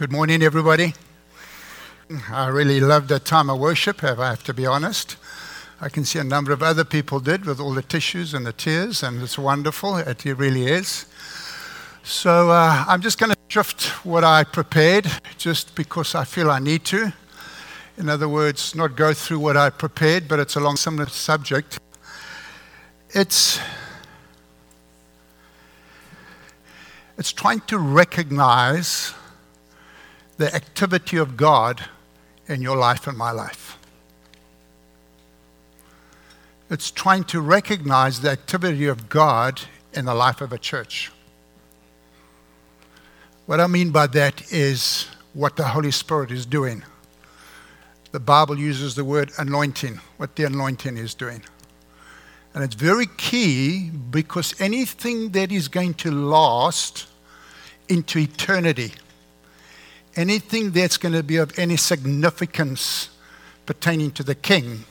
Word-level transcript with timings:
Good 0.00 0.12
morning, 0.12 0.42
everybody. 0.42 0.94
I 2.30 2.46
really 2.46 2.80
loved 2.80 3.10
that 3.10 3.26
time 3.26 3.50
of 3.50 3.58
worship, 3.58 4.02
I 4.02 4.30
have 4.30 4.42
to 4.44 4.54
be 4.54 4.64
honest. 4.64 5.18
I 5.78 5.90
can 5.90 6.06
see 6.06 6.18
a 6.18 6.24
number 6.24 6.52
of 6.52 6.62
other 6.62 6.84
people 6.84 7.20
did 7.20 7.44
with 7.44 7.60
all 7.60 7.74
the 7.74 7.82
tissues 7.82 8.32
and 8.32 8.46
the 8.46 8.54
tears, 8.54 9.02
and 9.02 9.22
it's 9.22 9.38
wonderful. 9.38 9.98
It 9.98 10.24
really 10.24 10.68
is. 10.68 11.04
So 12.02 12.50
uh, 12.50 12.86
I'm 12.88 13.02
just 13.02 13.18
going 13.18 13.32
to 13.32 13.36
shift 13.48 13.88
what 14.02 14.24
I 14.24 14.42
prepared 14.42 15.06
just 15.36 15.74
because 15.74 16.14
I 16.14 16.24
feel 16.24 16.50
I 16.50 16.60
need 16.60 16.86
to. 16.86 17.12
In 17.98 18.08
other 18.08 18.26
words, 18.26 18.74
not 18.74 18.96
go 18.96 19.12
through 19.12 19.40
what 19.40 19.58
I 19.58 19.68
prepared, 19.68 20.28
but 20.28 20.40
it's 20.40 20.56
along 20.56 20.76
similar 20.78 21.10
subject. 21.10 21.78
It's 23.10 23.60
it's 27.18 27.32
trying 27.32 27.60
to 27.66 27.76
recognize 27.76 29.12
the 30.40 30.54
activity 30.54 31.18
of 31.18 31.36
God 31.36 31.84
in 32.48 32.62
your 32.62 32.74
life 32.74 33.06
and 33.06 33.16
my 33.16 33.30
life. 33.30 33.76
It's 36.70 36.90
trying 36.90 37.24
to 37.24 37.42
recognize 37.42 38.22
the 38.22 38.30
activity 38.30 38.86
of 38.86 39.10
God 39.10 39.60
in 39.92 40.06
the 40.06 40.14
life 40.14 40.40
of 40.40 40.54
a 40.54 40.56
church. 40.56 41.12
What 43.44 43.60
I 43.60 43.66
mean 43.66 43.90
by 43.90 44.06
that 44.06 44.50
is 44.50 45.08
what 45.34 45.56
the 45.56 45.64
Holy 45.64 45.90
Spirit 45.90 46.30
is 46.30 46.46
doing. 46.46 46.84
The 48.12 48.20
Bible 48.20 48.58
uses 48.58 48.94
the 48.94 49.04
word 49.04 49.32
anointing, 49.36 50.00
what 50.16 50.36
the 50.36 50.44
anointing 50.44 50.96
is 50.96 51.12
doing. 51.12 51.42
And 52.54 52.64
it's 52.64 52.74
very 52.74 53.08
key 53.18 53.90
because 53.90 54.58
anything 54.58 55.32
that 55.32 55.52
is 55.52 55.68
going 55.68 55.92
to 55.94 56.10
last 56.10 57.08
into 57.90 58.18
eternity 58.20 58.94
anything 60.20 60.70
that's 60.70 60.98
going 60.98 61.14
to 61.14 61.22
be 61.22 61.36
of 61.36 61.58
any 61.58 61.76
significance 61.76 63.08
pertaining 63.64 64.10
to 64.12 64.22
the 64.22 64.34
king 64.34 64.84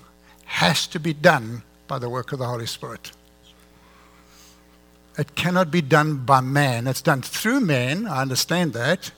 has 0.45 0.88
to 0.88 1.00
be 1.00 1.14
done 1.14 1.62
by 1.88 2.00
the 2.00 2.09
work 2.09 2.31
of 2.31 2.40
the 2.40 2.48
Holy 2.48 2.66
Spirit. 2.66 3.12
It 5.17 5.36
cannot 5.36 5.70
be 5.70 5.81
done 5.81 6.17
by 6.26 6.42
man. 6.42 6.88
It's 6.88 7.02
done 7.02 7.22
through 7.22 7.59
man, 7.59 8.08
I 8.08 8.22
understand 8.22 8.73
that. 8.73 9.12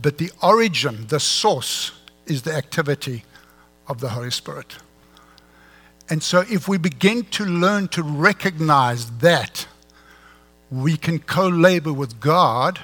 But 0.00 0.18
the 0.18 0.30
origin, 0.42 1.06
the 1.08 1.20
source, 1.20 1.92
is 2.26 2.42
the 2.42 2.54
activity 2.54 3.24
of 3.88 4.00
the 4.00 4.10
Holy 4.10 4.30
Spirit. 4.30 4.76
And 6.08 6.22
so, 6.22 6.44
if 6.48 6.68
we 6.68 6.78
begin 6.78 7.24
to 7.24 7.44
learn 7.44 7.88
to 7.88 8.02
recognize 8.02 9.10
that, 9.18 9.66
we 10.70 10.96
can 10.96 11.18
co 11.18 11.48
labor 11.48 11.92
with 11.92 12.20
God 12.20 12.80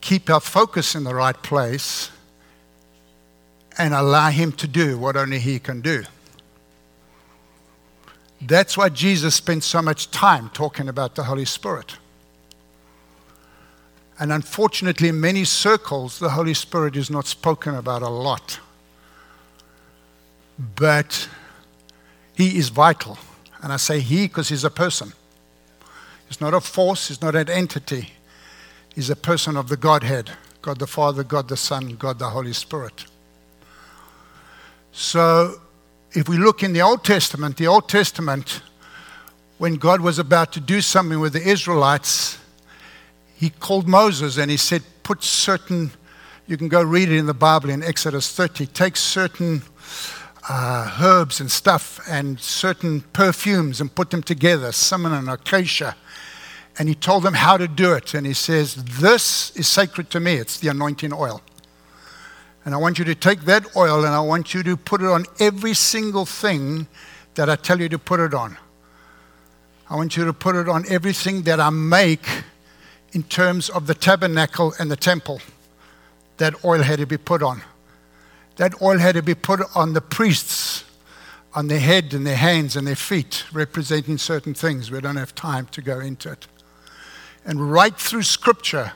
keep 0.00 0.30
our 0.30 0.40
focus 0.40 0.94
in 0.94 1.04
the 1.04 1.14
right 1.14 1.40
place 1.42 2.10
and 3.76 3.94
allow 3.94 4.30
Him 4.30 4.52
to 4.52 4.66
do 4.66 4.98
what 4.98 5.16
only 5.16 5.38
He 5.38 5.58
can 5.58 5.80
do. 5.80 6.04
That's 8.40 8.76
why 8.76 8.88
Jesus 8.88 9.34
spent 9.34 9.64
so 9.64 9.82
much 9.82 10.10
time 10.10 10.50
talking 10.50 10.88
about 10.88 11.14
the 11.14 11.24
Holy 11.24 11.44
Spirit. 11.44 11.96
And 14.20 14.32
unfortunately, 14.32 15.08
in 15.08 15.20
many 15.20 15.44
circles, 15.44 16.18
the 16.18 16.30
Holy 16.30 16.54
Spirit 16.54 16.96
is 16.96 17.10
not 17.10 17.26
spoken 17.26 17.74
about 17.74 18.02
a 18.02 18.08
lot. 18.08 18.58
But 20.76 21.28
He 22.34 22.58
is 22.58 22.68
vital. 22.68 23.18
And 23.62 23.72
I 23.72 23.76
say 23.76 24.00
He 24.00 24.26
because 24.26 24.48
He's 24.48 24.64
a 24.64 24.70
person. 24.70 25.12
He's 26.28 26.40
not 26.40 26.54
a 26.54 26.60
force, 26.60 27.08
He's 27.08 27.22
not 27.22 27.34
an 27.34 27.48
entity 27.48 28.12
is 28.98 29.10
a 29.10 29.16
person 29.16 29.56
of 29.56 29.68
the 29.68 29.76
Godhead 29.76 30.28
God 30.60 30.80
the 30.80 30.86
Father, 30.88 31.22
God 31.22 31.46
the 31.46 31.56
Son, 31.56 31.90
God 31.90 32.18
the 32.18 32.30
Holy 32.30 32.52
Spirit. 32.52 33.06
So, 34.90 35.60
if 36.12 36.28
we 36.28 36.36
look 36.36 36.64
in 36.64 36.72
the 36.72 36.82
Old 36.82 37.04
Testament, 37.04 37.56
the 37.56 37.68
Old 37.68 37.88
Testament, 37.88 38.60
when 39.58 39.76
God 39.76 40.00
was 40.00 40.18
about 40.18 40.52
to 40.54 40.60
do 40.60 40.80
something 40.80 41.20
with 41.20 41.32
the 41.32 41.48
Israelites, 41.48 42.38
he 43.36 43.50
called 43.50 43.86
Moses 43.86 44.36
and 44.36 44.50
he 44.50 44.56
said, 44.56 44.82
Put 45.04 45.22
certain, 45.22 45.92
you 46.48 46.56
can 46.56 46.66
go 46.68 46.82
read 46.82 47.08
it 47.08 47.16
in 47.16 47.26
the 47.26 47.34
Bible 47.34 47.70
in 47.70 47.84
Exodus 47.84 48.34
30, 48.34 48.66
take 48.66 48.96
certain 48.96 49.62
uh, 50.48 50.98
herbs 51.00 51.38
and 51.38 51.52
stuff 51.52 52.00
and 52.08 52.40
certain 52.40 53.02
perfumes 53.12 53.80
and 53.80 53.94
put 53.94 54.10
them 54.10 54.24
together, 54.24 54.72
cinnamon 54.72 55.12
and 55.12 55.30
acacia 55.30 55.94
and 56.78 56.88
he 56.88 56.94
told 56.94 57.24
them 57.24 57.34
how 57.34 57.56
to 57.56 57.66
do 57.66 57.92
it. 57.92 58.14
And 58.14 58.24
he 58.24 58.32
says, 58.32 58.76
This 58.76 59.54
is 59.56 59.66
sacred 59.66 60.10
to 60.10 60.20
me. 60.20 60.34
It's 60.34 60.60
the 60.60 60.68
anointing 60.68 61.12
oil. 61.12 61.42
And 62.64 62.74
I 62.74 62.78
want 62.78 62.98
you 62.98 63.04
to 63.06 63.14
take 63.14 63.42
that 63.42 63.76
oil 63.76 64.04
and 64.04 64.14
I 64.14 64.20
want 64.20 64.54
you 64.54 64.62
to 64.62 64.76
put 64.76 65.00
it 65.00 65.08
on 65.08 65.24
every 65.40 65.74
single 65.74 66.24
thing 66.24 66.86
that 67.34 67.48
I 67.48 67.56
tell 67.56 67.80
you 67.80 67.88
to 67.88 67.98
put 67.98 68.20
it 68.20 68.34
on. 68.34 68.56
I 69.90 69.96
want 69.96 70.16
you 70.16 70.24
to 70.26 70.32
put 70.32 70.54
it 70.54 70.68
on 70.68 70.84
everything 70.88 71.42
that 71.42 71.60
I 71.60 71.70
make 71.70 72.26
in 73.12 73.22
terms 73.22 73.70
of 73.70 73.86
the 73.86 73.94
tabernacle 73.94 74.74
and 74.78 74.90
the 74.90 74.96
temple. 74.96 75.40
That 76.36 76.62
oil 76.64 76.82
had 76.82 76.98
to 76.98 77.06
be 77.06 77.16
put 77.16 77.42
on. 77.42 77.62
That 78.56 78.82
oil 78.82 78.98
had 78.98 79.14
to 79.14 79.22
be 79.22 79.34
put 79.34 79.60
on 79.74 79.94
the 79.94 80.00
priests 80.00 80.84
on 81.54 81.68
their 81.68 81.80
head 81.80 82.12
and 82.12 82.26
their 82.26 82.36
hands 82.36 82.76
and 82.76 82.86
their 82.86 82.96
feet, 82.96 83.44
representing 83.52 84.18
certain 84.18 84.52
things. 84.52 84.90
We 84.90 85.00
don't 85.00 85.16
have 85.16 85.34
time 85.34 85.66
to 85.68 85.80
go 85.80 86.00
into 86.00 86.30
it. 86.32 86.46
And 87.48 87.72
right 87.72 87.96
through 87.96 88.24
Scripture, 88.24 88.92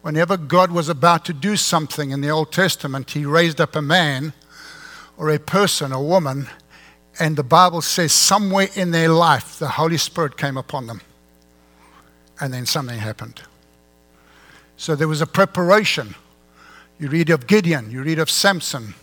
whenever 0.00 0.36
God 0.36 0.70
was 0.70 0.88
about 0.88 1.24
to 1.24 1.32
do 1.32 1.56
something 1.56 2.12
in 2.12 2.20
the 2.20 2.30
Old 2.30 2.52
Testament, 2.52 3.10
He 3.10 3.26
raised 3.26 3.60
up 3.60 3.74
a 3.74 3.82
man 3.82 4.32
or 5.16 5.28
a 5.28 5.40
person, 5.40 5.90
a 5.90 6.00
woman, 6.00 6.46
and 7.18 7.34
the 7.34 7.42
Bible 7.42 7.82
says 7.82 8.12
somewhere 8.12 8.68
in 8.76 8.92
their 8.92 9.08
life 9.08 9.58
the 9.58 9.70
Holy 9.70 9.96
Spirit 9.96 10.36
came 10.36 10.56
upon 10.56 10.86
them. 10.86 11.00
And 12.40 12.54
then 12.54 12.64
something 12.64 12.96
happened. 12.96 13.42
So 14.76 14.94
there 14.94 15.08
was 15.08 15.20
a 15.20 15.26
preparation. 15.26 16.14
You 17.00 17.08
read 17.08 17.28
of 17.30 17.48
Gideon, 17.48 17.90
you 17.90 18.04
read 18.04 18.20
of 18.20 18.30
Samson, 18.30 18.94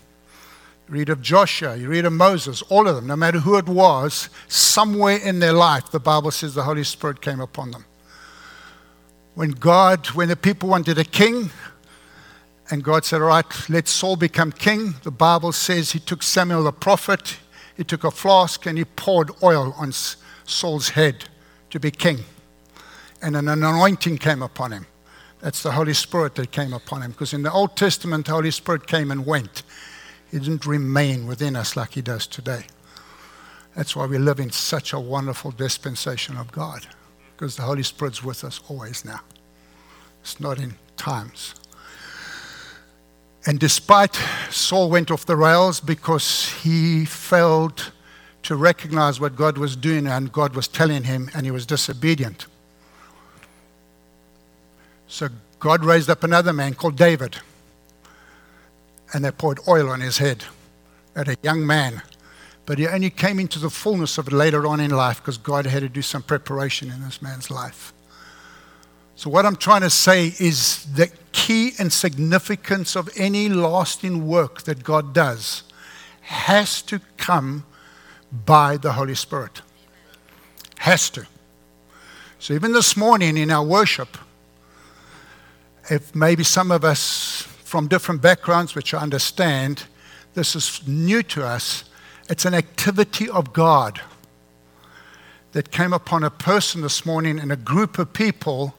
you 0.88 0.94
read 0.94 1.10
of 1.10 1.22
Joshua, 1.22 1.76
you 1.76 1.90
read 1.90 2.06
of 2.06 2.14
Moses, 2.14 2.62
all 2.70 2.88
of 2.88 2.96
them, 2.96 3.08
no 3.08 3.18
matter 3.18 3.40
who 3.40 3.58
it 3.58 3.68
was, 3.68 4.30
somewhere 4.48 5.18
in 5.18 5.40
their 5.40 5.52
life, 5.52 5.92
the 5.92 6.00
Bible 6.00 6.32
says 6.32 6.54
the 6.54 6.64
Holy 6.64 6.86
Spirit 6.86 7.20
came 7.20 7.42
upon 7.42 7.72
them 7.72 7.84
when 9.36 9.52
God, 9.52 10.08
when 10.08 10.30
the 10.30 10.36
people 10.36 10.70
wanted 10.70 10.98
a 10.98 11.04
king, 11.04 11.50
and 12.70 12.84
God 12.84 13.06
said, 13.06 13.22
All 13.22 13.28
right, 13.28 13.70
let 13.70 13.88
Saul 13.88 14.16
become 14.16 14.52
king, 14.52 14.96
the 15.04 15.12
Bible 15.12 15.52
says 15.52 15.92
he 15.92 16.00
took 16.00 16.24
Samuel 16.24 16.64
the 16.64 16.72
prophet, 16.72 17.38
he 17.76 17.84
took 17.84 18.04
a 18.04 18.12
flask, 18.12 18.66
and 18.66 18.78
he 18.78 18.86
poured 18.86 19.32
oil 19.42 19.74
on 19.78 19.92
Saul's 19.92 20.90
head 20.90 21.26
to 21.72 21.80
be 21.80 21.92
king. 21.92 22.20
And 23.22 23.36
an 23.36 23.48
anointing 23.48 24.18
came 24.18 24.42
upon 24.42 24.72
him. 24.72 24.86
That's 25.40 25.64
the 25.64 25.72
Holy 25.72 25.94
Spirit 25.94 26.36
that 26.36 26.52
came 26.52 26.74
upon 26.74 27.02
him. 27.02 27.12
Because 27.12 27.34
in 27.34 27.44
the 27.44 27.52
Old 27.52 27.76
Testament, 27.76 28.28
the 28.28 28.34
Holy 28.34 28.52
Spirit 28.52 28.88
came 28.88 29.12
and 29.12 29.26
went. 29.26 29.64
He 30.30 30.40
didn't 30.40 30.66
remain 30.66 31.26
within 31.28 31.56
us 31.56 31.76
like 31.76 31.94
he 31.94 32.02
does 32.02 32.28
today. 32.28 32.66
That's 33.76 33.96
why 33.96 34.06
we 34.06 34.18
live 34.18 34.40
in 34.40 34.52
such 34.52 34.94
a 34.94 35.00
wonderful 35.00 35.52
dispensation 35.52 36.38
of 36.38 36.52
God 36.52 36.88
because 37.44 37.58
the 37.58 37.64
Holy 37.64 37.84
Spirit's 37.84 38.24
with 38.24 38.46
us 38.46 38.62
always 38.70 39.04
now. 39.04 39.20
It's 40.22 40.40
not 40.40 40.60
in 40.60 40.76
times. 40.96 41.56
And 43.46 43.60
despite 43.60 44.18
Saul 44.50 44.90
went 44.90 45.12
off 45.12 45.26
the 45.26 45.36
rails 45.36 45.82
because 45.82 46.54
he 46.62 47.04
failed 47.04 47.92
to 48.44 48.56
recognize 48.56 49.20
what 49.20 49.36
God 49.36 49.58
was 49.58 49.76
doing 49.76 50.08
and 50.08 50.32
God 50.32 50.56
was 50.56 50.70
telling 50.70 51.04
him, 51.04 51.30
and 51.36 51.46
he 51.46 51.52
was 51.52 51.66
disobedient. 51.66 52.46
So 55.10 55.28
God 55.60 55.84
raised 55.84 56.10
up 56.10 56.24
another 56.24 56.54
man 56.54 56.76
called 56.76 56.96
David, 56.96 57.40
and 59.14 59.26
they 59.26 59.32
poured 59.32 59.60
oil 59.68 59.90
on 59.90 60.00
his 60.00 60.18
head 60.18 60.46
at 61.14 61.28
a 61.28 61.36
young 61.44 61.68
man 61.68 62.04
but 62.66 62.80
he 62.80 62.88
only 62.88 63.10
came 63.10 63.40
into 63.40 63.60
the 63.60 63.70
fullness 63.70 64.18
of 64.18 64.28
it 64.28 64.34
later 64.34 64.66
on 64.66 64.80
in 64.80 64.92
life 64.92 65.18
because 65.18 65.38
God 65.38 65.66
had 65.66 65.82
to 65.82 65.90
do 65.90 66.02
some 66.02 66.24
preparation 66.24 66.90
in 66.90 67.02
this 67.02 67.22
man's 67.22 67.52
life. 67.52 67.94
So, 69.16 69.30
what 69.30 69.46
I'm 69.46 69.56
trying 69.56 69.82
to 69.82 69.90
say 69.90 70.34
is 70.40 70.86
the 70.94 71.12
key 71.32 71.74
and 71.78 71.92
significance 71.92 72.96
of 72.96 73.10
any 73.16 73.50
lasting 73.50 74.26
work 74.26 74.64
that 74.64 74.84
God 74.84 75.14
does 75.14 75.64
has 76.22 76.82
to 76.84 77.00
come 77.18 77.66
by 78.46 78.78
the 78.78 78.94
Holy 78.94 79.16
Spirit. 79.16 79.62
Has 80.80 81.10
to. 81.12 81.28
So, 82.40 82.54
even 82.54 82.74
this 82.74 82.98
morning 82.98 83.38
in 83.38 83.52
our 83.52 83.64
worship, 83.64 84.18
if 85.90 86.16
maybe 86.16 86.44
some 86.44 86.72
of 86.72 86.84
us 86.84 87.42
from 87.64 87.88
different 87.88 88.22
backgrounds, 88.22 88.74
which 88.74 88.94
I 88.94 89.00
understand, 89.00 89.84
this 90.34 90.56
is 90.56 90.82
new 90.88 91.22
to 91.24 91.46
us 91.46 91.84
it's 92.30 92.46
an 92.46 92.54
activity 92.54 93.30
of 93.30 93.54
God 93.54 94.02
that 95.52 95.72
came 95.72 95.94
upon 95.94 96.24
a 96.24 96.30
person 96.30 96.82
this 96.82 97.06
morning 97.06 97.40
and 97.40 97.52
a 97.52 97.56
group 97.56 98.00
of 98.00 98.14
people 98.14 98.76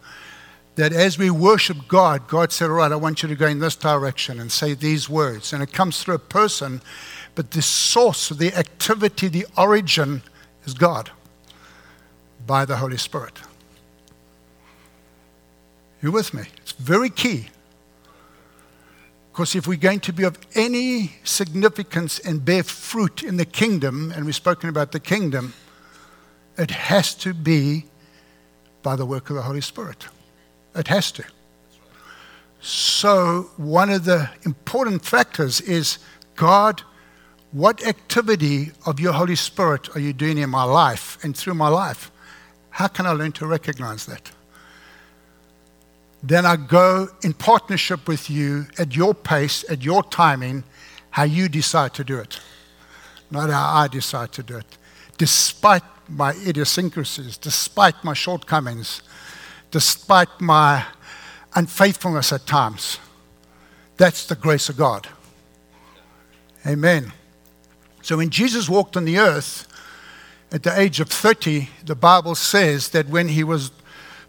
that 0.77 0.93
as 0.93 1.19
we 1.19 1.31
worship 1.31 1.77
God, 1.87 2.27
God 2.27 2.51
said, 2.51 2.65
All 2.69 2.77
right, 2.77 2.91
I 2.91 2.97
want 2.97 3.23
you 3.23 3.29
to 3.29 3.37
go 3.37 3.47
in 3.47 3.61
this 3.61 3.77
direction 3.77 4.41
and 4.41 4.51
say 4.51 4.75
these 4.75 5.09
words. 5.09 5.53
And 5.53 5.63
it 5.63 5.73
comes 5.73 6.03
through 6.03 6.17
a 6.17 6.19
person, 6.19 6.83
but 7.35 7.53
the 7.53 7.63
source 7.63 8.29
the 8.31 8.53
activity, 8.55 9.29
the 9.29 9.47
origin 9.57 10.23
is 10.67 10.75
God 10.75 11.11
by 12.47 12.65
the 12.65 12.77
Holy 12.77 12.97
Spirit. 12.97 13.39
You 16.03 16.11
with 16.13 16.35
me? 16.35 16.43
It's 16.59 16.73
very 16.73 17.09
key. 17.09 17.49
Because 19.35 19.57
if 19.57 19.67
we're 19.67 19.77
going 19.77 19.99
to 19.99 20.13
be 20.13 20.23
of 20.23 20.39
any 20.55 21.11
significance 21.25 22.21
and 22.21 22.45
bear 22.45 22.63
fruit 22.63 23.25
in 23.25 23.37
the 23.37 23.45
kingdom, 23.45 24.13
and 24.15 24.25
we've 24.25 24.35
spoken 24.37 24.69
about 24.69 24.93
the 24.93 25.01
kingdom, 25.01 25.55
it 26.57 26.71
has 26.71 27.17
to 27.17 27.35
be 27.35 27.87
by 28.85 28.95
the 28.95 29.05
work 29.05 29.31
of 29.31 29.35
the 29.35 29.43
Holy 29.43 29.61
Spirit. 29.61 30.07
It 30.77 30.87
has 30.87 31.11
to. 31.11 31.25
So, 32.61 33.51
one 33.57 33.91
of 33.91 34.05
the 34.05 34.31
important 34.45 35.05
factors 35.05 35.61
is 35.61 35.99
God, 36.37 36.83
what 37.51 37.85
activity 37.85 38.71
of 38.87 39.01
your 39.01 39.15
Holy 39.15 39.35
Spirit 39.35 39.97
are 39.97 40.01
you 40.01 40.13
doing 40.13 40.39
in 40.39 40.49
my 40.49 40.63
life 40.63 41.19
and 41.25 41.37
through 41.37 41.55
my 41.55 41.69
life? 41.69 42.13
How 42.71 42.87
can 42.87 43.05
I 43.05 43.11
learn 43.11 43.33
to 43.33 43.49
recognize 43.49 44.07
that? 44.07 44.31
Then 46.27 46.47
I 46.47 46.57
go 46.57 47.09
in 47.23 47.35
partnership 47.35 48.09
with 48.09 48.31
you 48.31 48.65
at 48.79 48.97
your 48.97 49.13
pace, 49.13 49.63
at 49.69 49.83
your 49.83 50.03
timing, 50.03 50.65
how 51.11 51.25
you 51.25 51.51
decide 51.51 51.93
to 51.95 52.05
do 52.05 52.19
it, 52.19 52.41
not 53.31 53.51
how 53.51 53.75
I 53.75 53.89
decide 53.89 54.33
to 54.33 54.43
do 54.43 54.57
it. 54.57 54.79
Despite 55.19 55.83
my 56.09 56.33
idiosyncrasies, 56.47 57.37
despite 57.37 58.03
my 58.03 58.15
shortcomings, 58.15 59.03
despite 59.71 60.29
my 60.41 60.87
unfaithfulness 61.55 62.33
at 62.33 62.47
times. 62.47 62.99
That's 63.99 64.27
the 64.27 64.35
grace 64.35 64.71
of 64.71 64.79
God. 64.79 65.07
Amen. 66.67 67.13
So 68.01 68.17
when 68.17 68.31
Jesus 68.31 68.67
walked 68.67 68.97
on 68.97 69.05
the 69.05 69.19
earth 69.19 69.69
at 70.51 70.63
the 70.63 70.79
age 70.79 71.01
of 71.01 71.11
30, 71.11 71.69
the 71.85 71.95
Bible 71.95 72.35
says 72.35 72.89
that 72.91 73.09
when 73.09 73.29
he 73.29 73.45
was 73.45 73.71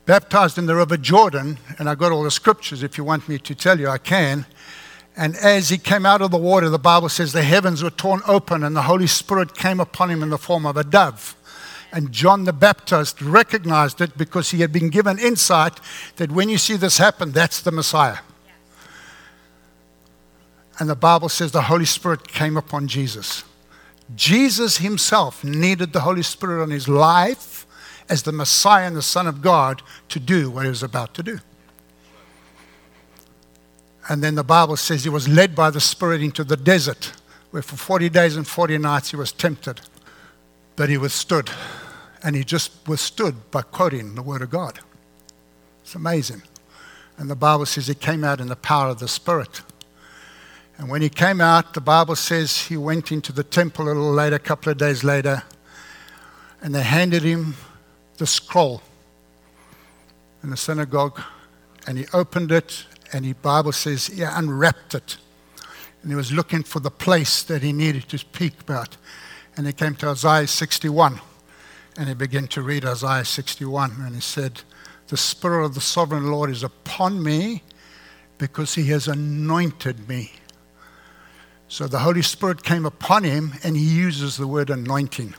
baptized 0.05 0.57
in 0.57 0.65
the 0.65 0.75
river 0.75 0.97
Jordan, 0.97 1.57
and 1.79 1.89
I 1.89 1.95
got 1.95 2.11
all 2.11 2.23
the 2.23 2.31
scriptures 2.31 2.83
if 2.83 2.97
you 2.97 3.03
want 3.03 3.27
me 3.27 3.39
to 3.39 3.55
tell 3.55 3.79
you, 3.79 3.89
I 3.89 3.97
can. 3.97 4.45
And 5.17 5.35
as 5.37 5.69
he 5.69 5.77
came 5.77 6.05
out 6.05 6.21
of 6.21 6.31
the 6.31 6.37
water, 6.37 6.69
the 6.69 6.77
Bible 6.77 7.09
says 7.09 7.31
the 7.31 7.41
heavens 7.41 7.81
were 7.81 7.89
torn 7.89 8.21
open 8.27 8.63
and 8.63 8.75
the 8.75 8.83
Holy 8.83 9.07
Spirit 9.07 9.55
came 9.55 9.79
upon 9.79 10.11
him 10.11 10.21
in 10.21 10.29
the 10.29 10.37
form 10.37 10.65
of 10.65 10.77
a 10.77 10.83
dove. 10.83 11.35
And 11.91 12.11
John 12.11 12.43
the 12.43 12.53
Baptist 12.53 13.21
recognized 13.21 14.01
it 14.01 14.17
because 14.17 14.51
he 14.51 14.59
had 14.59 14.73
been 14.73 14.89
given 14.89 15.17
insight 15.17 15.79
that 16.17 16.31
when 16.31 16.49
you 16.49 16.57
see 16.57 16.75
this 16.75 16.97
happen, 16.97 17.31
that's 17.31 17.61
the 17.61 17.71
Messiah. 17.71 18.17
And 20.77 20.89
the 20.89 20.95
Bible 20.95 21.29
says 21.29 21.53
the 21.53 21.61
Holy 21.63 21.85
Spirit 21.85 22.27
came 22.27 22.57
upon 22.57 22.89
Jesus. 22.89 23.45
Jesus 24.13 24.77
himself 24.79 25.43
needed 25.43 25.93
the 25.93 26.01
Holy 26.01 26.21
Spirit 26.21 26.61
on 26.61 26.69
his 26.69 26.89
life 26.89 27.64
as 28.09 28.23
the 28.23 28.31
Messiah 28.31 28.85
and 28.85 28.95
the 28.95 29.01
Son 29.01 29.27
of 29.27 29.41
God 29.41 29.81
to 30.09 30.19
do 30.19 30.49
what 30.49 30.63
he 30.63 30.69
was 30.69 30.83
about 30.83 31.13
to 31.15 31.23
do. 31.23 31.39
And 34.07 34.23
then 34.23 34.35
the 34.35 34.43
Bible 34.43 34.77
says 34.77 35.03
he 35.03 35.09
was 35.09 35.27
led 35.27 35.55
by 35.55 35.71
the 35.71 35.79
Spirit 35.79 36.21
into 36.21 36.43
the 36.43 36.57
desert, 36.57 37.13
where 37.51 37.63
for 37.63 37.75
40 37.75 38.09
days 38.09 38.35
and 38.35 38.47
40 38.47 38.77
nights 38.77 39.09
he 39.11 39.15
was 39.15 39.31
tempted. 39.31 39.81
But 40.75 40.89
he 40.89 40.97
withstood 40.97 41.49
and 42.21 42.35
he 42.35 42.43
just 42.43 42.87
withstood 42.87 43.51
by 43.51 43.61
quoting 43.61 44.15
the 44.15 44.21
Word 44.21 44.41
of 44.41 44.49
God. 44.49 44.79
It's 45.83 45.95
amazing. 45.95 46.43
And 47.17 47.29
the 47.29 47.35
Bible 47.35 47.65
says 47.65 47.87
he 47.87 47.95
came 47.95 48.23
out 48.23 48.41
in 48.41 48.47
the 48.47 48.55
power 48.55 48.89
of 48.89 48.99
the 48.99 49.07
Spirit. 49.07 49.61
And 50.77 50.89
when 50.89 51.01
he 51.01 51.09
came 51.09 51.39
out, 51.39 51.73
the 51.73 51.81
Bible 51.81 52.15
says 52.15 52.63
he 52.63 52.77
went 52.77 53.11
into 53.11 53.31
the 53.31 53.43
temple 53.43 53.85
a 53.85 53.87
little 53.87 54.11
later, 54.11 54.35
a 54.35 54.39
couple 54.39 54.71
of 54.71 54.77
days 54.77 55.03
later, 55.03 55.43
and 56.61 56.75
they 56.75 56.81
handed 56.81 57.23
him 57.23 57.55
the 58.17 58.27
scroll 58.27 58.81
in 60.43 60.49
the 60.49 60.57
synagogue, 60.57 61.19
and 61.87 61.97
he 61.97 62.05
opened 62.13 62.51
it, 62.51 62.85
and 63.11 63.25
the 63.25 63.33
Bible 63.33 63.71
says 63.71 64.07
he 64.07 64.21
unwrapped 64.21 64.95
it. 64.95 65.17
And 66.01 66.11
he 66.11 66.15
was 66.15 66.31
looking 66.31 66.63
for 66.63 66.79
the 66.79 66.91
place 66.91 67.41
that 67.43 67.63
he 67.63 67.73
needed 67.73 68.07
to 68.09 68.17
speak 68.17 68.61
about. 68.61 68.95
And 69.57 69.65
he 69.65 69.73
came 69.73 69.95
to 69.95 70.09
Isaiah 70.09 70.47
61. 70.47 71.19
And 71.97 72.09
he 72.09 72.13
began 72.13 72.47
to 72.49 72.61
read 72.61 72.85
Isaiah 72.85 73.25
61, 73.25 73.93
and 74.01 74.13
he 74.15 74.21
said, 74.21 74.61
The 75.07 75.17
Spirit 75.17 75.65
of 75.65 75.75
the 75.75 75.81
Sovereign 75.81 76.29
Lord 76.29 76.49
is 76.49 76.61
upon 76.61 77.23
me 77.23 77.63
because 78.37 78.75
he 78.75 78.83
has 78.89 79.07
anointed 79.07 80.07
me. 80.07 80.33
So 81.67 81.87
the 81.87 81.99
Holy 81.99 82.21
Spirit 82.21 82.63
came 82.63 82.85
upon 82.85 83.23
him, 83.23 83.53
and 83.63 83.75
he 83.75 83.83
uses 83.83 84.37
the 84.37 84.47
word 84.47 84.69
anointing. 84.69 85.33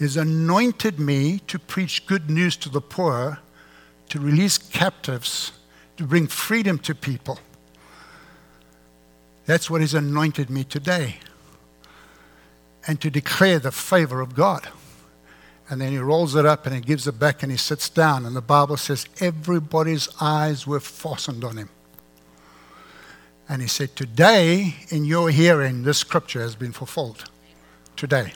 Has 0.00 0.16
anointed 0.16 0.98
me 0.98 1.40
to 1.46 1.58
preach 1.58 2.06
good 2.06 2.28
news 2.28 2.56
to 2.56 2.68
the 2.68 2.80
poor, 2.80 3.38
to 4.08 4.18
release 4.18 4.58
captives, 4.58 5.52
to 5.96 6.04
bring 6.04 6.26
freedom 6.26 6.78
to 6.80 6.94
people. 6.94 7.38
That's 9.46 9.70
what 9.70 9.80
He's 9.80 9.94
anointed 9.94 10.50
me 10.50 10.64
today 10.64 11.16
and 12.86 13.00
to 13.00 13.10
declare 13.10 13.58
the 13.58 13.72
favor 13.72 14.20
of 14.20 14.34
God. 14.34 14.68
And 15.68 15.80
then 15.80 15.92
he 15.92 15.98
rolls 15.98 16.34
it 16.34 16.44
up 16.44 16.66
and 16.66 16.74
he 16.74 16.80
gives 16.80 17.06
it 17.06 17.18
back 17.18 17.42
and 17.42 17.52
he 17.52 17.58
sits 17.58 17.88
down. 17.88 18.26
And 18.26 18.34
the 18.34 18.40
Bible 18.40 18.76
says 18.76 19.06
everybody's 19.20 20.08
eyes 20.20 20.66
were 20.66 20.80
fastened 20.80 21.44
on 21.44 21.56
him. 21.56 21.68
And 23.48 23.62
he 23.62 23.68
said, 23.68 23.94
Today, 23.94 24.74
in 24.88 25.04
your 25.04 25.30
hearing, 25.30 25.82
this 25.82 25.98
scripture 25.98 26.40
has 26.40 26.56
been 26.56 26.72
fulfilled. 26.72 27.24
Today. 27.96 28.32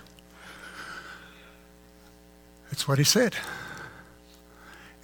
That's 2.75 2.88
what 2.88 2.99
he 2.99 3.05
said. 3.05 3.37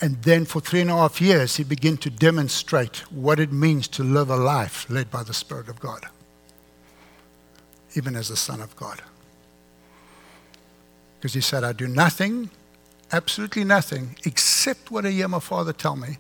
And 0.01 0.21
then 0.25 0.45
for 0.45 0.61
three 0.61 0.81
and 0.81 0.91
a 0.91 0.95
half 0.95 1.21
years, 1.21 1.55
he 1.55 1.63
began 1.63 1.99
to 1.99 2.11
demonstrate 2.11 3.09
what 3.13 3.39
it 3.39 3.53
means 3.53 3.87
to 3.89 4.03
live 4.03 4.29
a 4.29 4.37
life 4.37 4.91
led 4.91 5.09
by 5.09 5.23
the 5.23 5.33
Spirit 5.33 5.69
of 5.69 5.79
God, 5.79 6.07
even 7.95 8.17
as 8.17 8.29
a 8.29 8.35
Son 8.35 8.61
of 8.61 8.75
God. 8.75 9.03
Because 11.21 11.33
he 11.33 11.41
said, 11.41 11.63
I 11.63 11.73
do 11.73 11.87
nothing, 11.87 12.51
absolutely 13.13 13.63
nothing, 13.63 14.17
except 14.25 14.91
what 14.91 15.07
I 15.07 15.11
hear 15.11 15.29
my 15.29 15.39
father 15.39 15.73
tell 15.73 15.95
me 15.95 16.19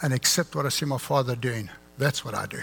and 0.00 0.12
except 0.12 0.54
what 0.54 0.66
I 0.66 0.68
see 0.68 0.86
my 0.86 0.98
father 0.98 1.34
doing. 1.34 1.68
That's 1.98 2.24
what 2.24 2.36
I 2.36 2.46
do. 2.46 2.62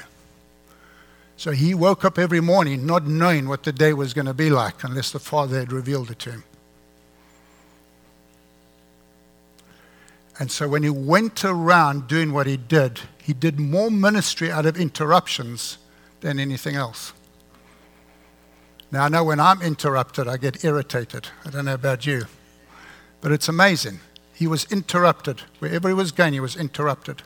So 1.36 1.52
he 1.52 1.74
woke 1.74 2.06
up 2.06 2.18
every 2.18 2.40
morning 2.40 2.86
not 2.86 3.06
knowing 3.06 3.50
what 3.50 3.64
the 3.64 3.74
day 3.74 3.92
was 3.92 4.14
going 4.14 4.28
to 4.28 4.34
be 4.34 4.50
like 4.50 4.86
unless 4.86 5.12
the 5.12 5.20
father 5.20 5.60
had 5.60 5.74
revealed 5.74 6.10
it 6.10 6.20
to 6.20 6.32
him. 6.32 6.44
And 10.40 10.52
so 10.52 10.68
when 10.68 10.84
he 10.84 10.90
went 10.90 11.46
around 11.46 12.08
doing 12.08 12.34
what 12.34 12.48
he 12.48 12.58
did, 12.58 13.02
he 13.22 13.34
did 13.34 13.60
more 13.60 13.92
ministry 13.92 14.52
out 14.52 14.66
of 14.66 14.78
interruptions 14.78 15.78
than 16.22 16.40
anything 16.40 16.76
else. 16.76 17.14
Now, 18.92 19.06
I 19.06 19.10
know 19.10 19.24
when 19.24 19.40
I'm 19.40 19.62
interrupted, 19.62 20.28
I 20.28 20.38
get 20.38 20.64
irritated. 20.64 21.28
I 21.46 21.50
don't 21.50 21.66
know 21.66 21.74
about 21.74 22.06
you. 22.06 22.26
But 23.22 23.32
it's 23.32 23.48
amazing. 23.48 24.00
He 24.34 24.48
was 24.48 24.66
interrupted. 24.72 25.42
Wherever 25.60 25.88
he 25.88 25.94
was 25.94 26.12
going, 26.12 26.34
he 26.34 26.40
was 26.40 26.56
interrupted. 26.56 27.24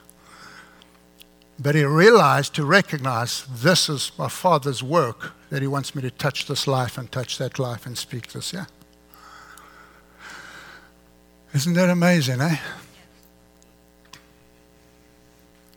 But 1.60 1.76
he 1.76 1.84
realized 1.84 2.54
to 2.56 2.66
recognize 2.66 3.46
this 3.48 3.90
is 3.90 4.12
my 4.18 4.30
Father's 4.30 4.84
work, 4.84 5.34
that 5.50 5.62
he 5.62 5.68
wants 5.68 5.96
me 5.96 6.02
to 6.04 6.12
touch 6.12 6.46
this 6.46 6.68
life 6.68 6.98
and 6.98 7.12
touch 7.12 7.38
that 7.38 7.58
life 7.58 7.86
and 7.86 7.98
speak 7.98 8.32
this, 8.32 8.54
yeah? 8.54 8.66
Isn't 11.54 11.74
that 11.74 11.90
amazing, 11.90 12.42
eh? 12.42 12.58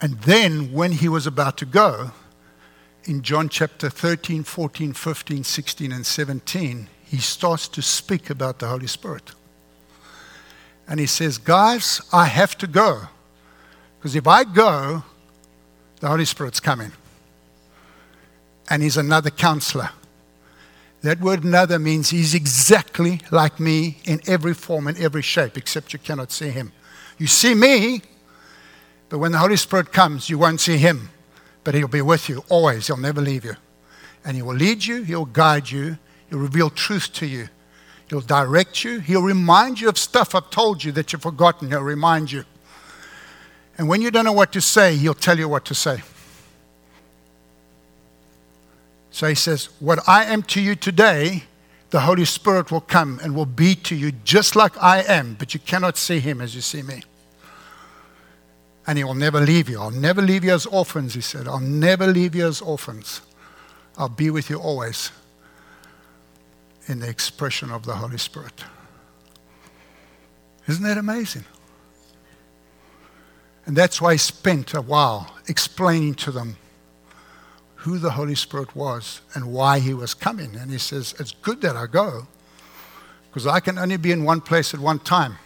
And 0.00 0.18
then 0.22 0.72
when 0.72 0.92
he 0.92 1.08
was 1.08 1.26
about 1.26 1.56
to 1.58 1.66
go, 1.66 2.12
in 3.04 3.22
John 3.22 3.48
chapter 3.48 3.88
13, 3.88 4.44
14, 4.44 4.92
15, 4.92 5.44
16, 5.44 5.92
and 5.92 6.06
17, 6.06 6.88
he 7.04 7.18
starts 7.18 7.68
to 7.68 7.82
speak 7.82 8.30
about 8.30 8.58
the 8.58 8.68
Holy 8.68 8.86
Spirit. 8.86 9.32
And 10.86 11.00
he 11.00 11.06
says, 11.06 11.38
Guys, 11.38 12.00
I 12.12 12.26
have 12.26 12.56
to 12.58 12.66
go. 12.66 13.02
Because 13.98 14.16
if 14.16 14.26
I 14.26 14.44
go, 14.44 15.04
the 16.00 16.08
Holy 16.08 16.24
Spirit's 16.24 16.60
coming. 16.60 16.92
And 18.68 18.82
he's 18.82 18.96
another 18.96 19.30
counselor. 19.30 19.90
That 21.02 21.20
word 21.20 21.44
another 21.44 21.78
means 21.78 22.10
he's 22.10 22.34
exactly 22.34 23.20
like 23.30 23.58
me 23.58 23.98
in 24.04 24.20
every 24.26 24.54
form 24.54 24.86
and 24.86 24.98
every 24.98 25.22
shape, 25.22 25.56
except 25.56 25.92
you 25.92 25.98
cannot 25.98 26.30
see 26.30 26.48
him. 26.50 26.72
You 27.18 27.26
see 27.26 27.54
me, 27.54 28.02
but 29.10 29.18
when 29.18 29.32
the 29.32 29.38
Holy 29.38 29.56
Spirit 29.56 29.92
comes, 29.92 30.30
you 30.30 30.38
won't 30.38 30.60
see 30.60 30.78
him 30.78 31.10
but 31.64 31.74
He'll 31.74 31.88
be 31.88 32.02
with 32.02 32.28
you 32.28 32.44
always. 32.48 32.86
He'll 32.86 32.96
never 32.96 33.20
leave 33.20 33.44
you. 33.44 33.54
And 34.24 34.36
He 34.36 34.42
will 34.42 34.54
lead 34.54 34.84
you, 34.84 35.02
He'll 35.02 35.24
guide 35.24 35.70
you, 35.70 35.98
He'll 36.28 36.38
reveal 36.38 36.70
truth 36.70 37.12
to 37.14 37.26
you. 37.26 37.48
He'll 38.08 38.20
direct 38.20 38.82
you. 38.82 38.98
He'll 38.98 39.22
remind 39.22 39.80
you 39.80 39.88
of 39.88 39.96
stuff 39.96 40.34
I've 40.34 40.50
told 40.50 40.82
you 40.82 40.90
that 40.92 41.12
you've 41.12 41.22
forgotten. 41.22 41.68
He'll 41.68 41.82
remind 41.82 42.32
you. 42.32 42.44
And 43.78 43.88
when 43.88 44.02
you 44.02 44.10
don't 44.10 44.24
know 44.24 44.32
what 44.32 44.52
to 44.52 44.60
say, 44.60 44.96
He'll 44.96 45.14
tell 45.14 45.38
you 45.38 45.48
what 45.48 45.64
to 45.66 45.74
say. 45.74 46.02
So 49.12 49.28
He 49.28 49.34
says, 49.34 49.68
What 49.78 50.00
I 50.08 50.24
am 50.24 50.42
to 50.44 50.60
you 50.60 50.74
today, 50.74 51.44
the 51.90 52.00
Holy 52.00 52.24
Spirit 52.24 52.70
will 52.72 52.80
come 52.80 53.20
and 53.22 53.34
will 53.34 53.46
be 53.46 53.74
to 53.74 53.94
you 53.94 54.12
just 54.12 54.56
like 54.56 54.80
I 54.82 55.02
am, 55.02 55.34
but 55.38 55.54
you 55.54 55.60
cannot 55.60 55.96
see 55.96 56.20
Him 56.20 56.40
as 56.40 56.54
you 56.54 56.60
see 56.60 56.82
me. 56.82 57.02
And 58.90 58.98
He 58.98 59.04
will 59.04 59.14
never 59.14 59.40
leave 59.40 59.68
you. 59.68 59.80
I'll 59.80 59.92
never 59.92 60.20
leave 60.20 60.42
you 60.42 60.52
as 60.52 60.66
orphans, 60.66 61.14
He 61.14 61.20
said. 61.20 61.46
I'll 61.46 61.60
never 61.60 62.08
leave 62.08 62.34
you 62.34 62.44
as 62.44 62.60
orphans. 62.60 63.20
I'll 63.96 64.08
be 64.08 64.30
with 64.30 64.50
you 64.50 64.56
always 64.56 65.12
in 66.88 66.98
the 66.98 67.08
expression 67.08 67.70
of 67.70 67.86
the 67.86 67.94
Holy 67.94 68.18
Spirit. 68.18 68.64
Isn't 70.66 70.82
that 70.82 70.98
amazing? 70.98 71.44
And 73.64 73.76
that's 73.76 74.02
why 74.02 74.10
I 74.10 74.16
spent 74.16 74.74
a 74.74 74.82
while 74.82 75.36
explaining 75.46 76.14
to 76.14 76.32
them 76.32 76.56
who 77.76 77.96
the 77.96 78.10
Holy 78.10 78.34
Spirit 78.34 78.74
was 78.74 79.20
and 79.34 79.52
why 79.52 79.78
he 79.78 79.94
was 79.94 80.14
coming. 80.14 80.56
And 80.56 80.68
he 80.68 80.78
says, 80.78 81.14
It's 81.20 81.30
good 81.30 81.60
that 81.60 81.76
I 81.76 81.86
go 81.86 82.26
because 83.30 83.46
I 83.46 83.60
can 83.60 83.78
only 83.78 83.98
be 83.98 84.10
in 84.10 84.24
one 84.24 84.40
place 84.40 84.74
at 84.74 84.80
one 84.80 84.98
time, 84.98 85.36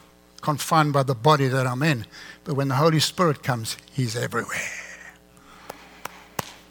confined 0.45 0.93
by 0.93 1.03
the 1.03 1.15
body 1.15 1.49
that 1.49 1.67
I'm 1.67 1.83
in. 1.83 2.05
But 2.45 2.55
when 2.55 2.69
the 2.69 2.75
Holy 2.75 3.01
Spirit 3.01 3.43
comes, 3.43 3.79
he's 3.91 4.15
everywhere. 4.15 4.61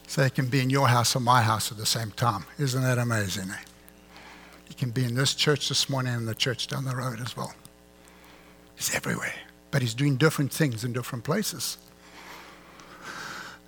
So 0.08 0.24
he 0.24 0.30
can 0.30 0.46
be 0.46 0.62
in 0.62 0.70
your 0.70 0.88
house 0.90 1.16
or 1.16 1.22
my 1.22 1.42
house 1.42 1.72
at 1.72 1.80
the 1.80 1.88
same 1.88 2.12
time. 2.12 2.46
Isn't 2.60 2.84
that 2.84 3.00
amazing? 3.00 3.50
Eh? 3.50 3.64
He 4.68 4.76
can 4.76 4.92
be 4.92 5.04
in 5.04 5.16
this 5.16 5.34
church 5.34 5.70
this 5.70 5.90
morning 5.90 6.14
and 6.14 6.28
the 6.28 6.36
church 6.36 6.68
down 6.68 6.86
the 6.86 6.96
road 6.96 7.20
as 7.20 7.36
well. 7.36 7.52
He's 8.76 8.94
everywhere, 8.94 9.34
but 9.72 9.82
he's 9.82 9.96
doing 9.96 10.18
different 10.18 10.54
things 10.54 10.84
in 10.84 10.94
different 10.94 11.24
places. 11.24 11.80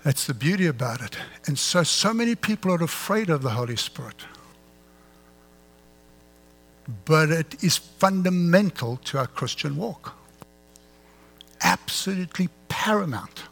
That's 0.04 0.28
the 0.28 0.36
beauty 0.36 0.68
about 0.68 1.02
it. 1.02 1.18
And 1.48 1.58
so, 1.58 1.82
so 1.82 2.14
many 2.14 2.36
people 2.36 2.72
are 2.72 2.84
afraid 2.84 3.32
of 3.32 3.42
the 3.42 3.50
Holy 3.50 3.76
Spirit. 3.76 4.24
But 7.06 7.30
it 7.30 7.64
is 7.64 7.78
fundamental 7.78 8.98
to 9.06 9.18
our 9.18 9.28
Christian 9.28 9.76
walk. 9.78 10.16
Absolutely 11.62 12.50
paramount 12.70 13.44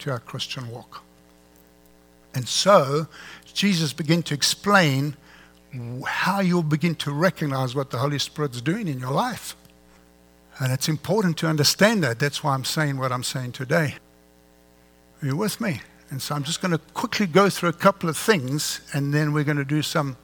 to 0.00 0.10
our 0.10 0.18
Christian 0.18 0.68
walk. 0.68 1.02
And 2.34 2.48
so, 2.48 3.06
Jesus 3.52 3.92
began 3.92 4.22
to 4.24 4.34
explain 4.34 5.16
how 6.06 6.40
you'll 6.40 6.62
begin 6.62 6.94
to 6.96 7.12
recognize 7.12 7.74
what 7.74 7.90
the 7.90 7.98
Holy 7.98 8.18
Spirit's 8.18 8.60
doing 8.60 8.88
in 8.88 8.98
your 8.98 9.12
life. 9.12 9.56
And 10.58 10.72
it's 10.72 10.88
important 10.88 11.38
to 11.38 11.46
understand 11.46 12.04
that. 12.04 12.18
That's 12.18 12.44
why 12.44 12.54
I'm 12.54 12.64
saying 12.64 12.98
what 12.98 13.12
I'm 13.12 13.22
saying 13.22 13.52
today. 13.52 13.96
Are 15.22 15.26
you 15.26 15.36
with 15.36 15.60
me? 15.60 15.80
And 16.10 16.20
so 16.20 16.34
I'm 16.34 16.42
just 16.42 16.60
going 16.60 16.72
to 16.72 16.78
quickly 16.78 17.26
go 17.26 17.48
through 17.48 17.70
a 17.70 17.74
couple 17.74 18.08
of 18.08 18.18
things 18.18 18.82
and 18.92 19.14
then 19.14 19.32
we're 19.32 19.44
going 19.44 19.56
to 19.56 19.64
do 19.64 19.80
some, 19.80 20.16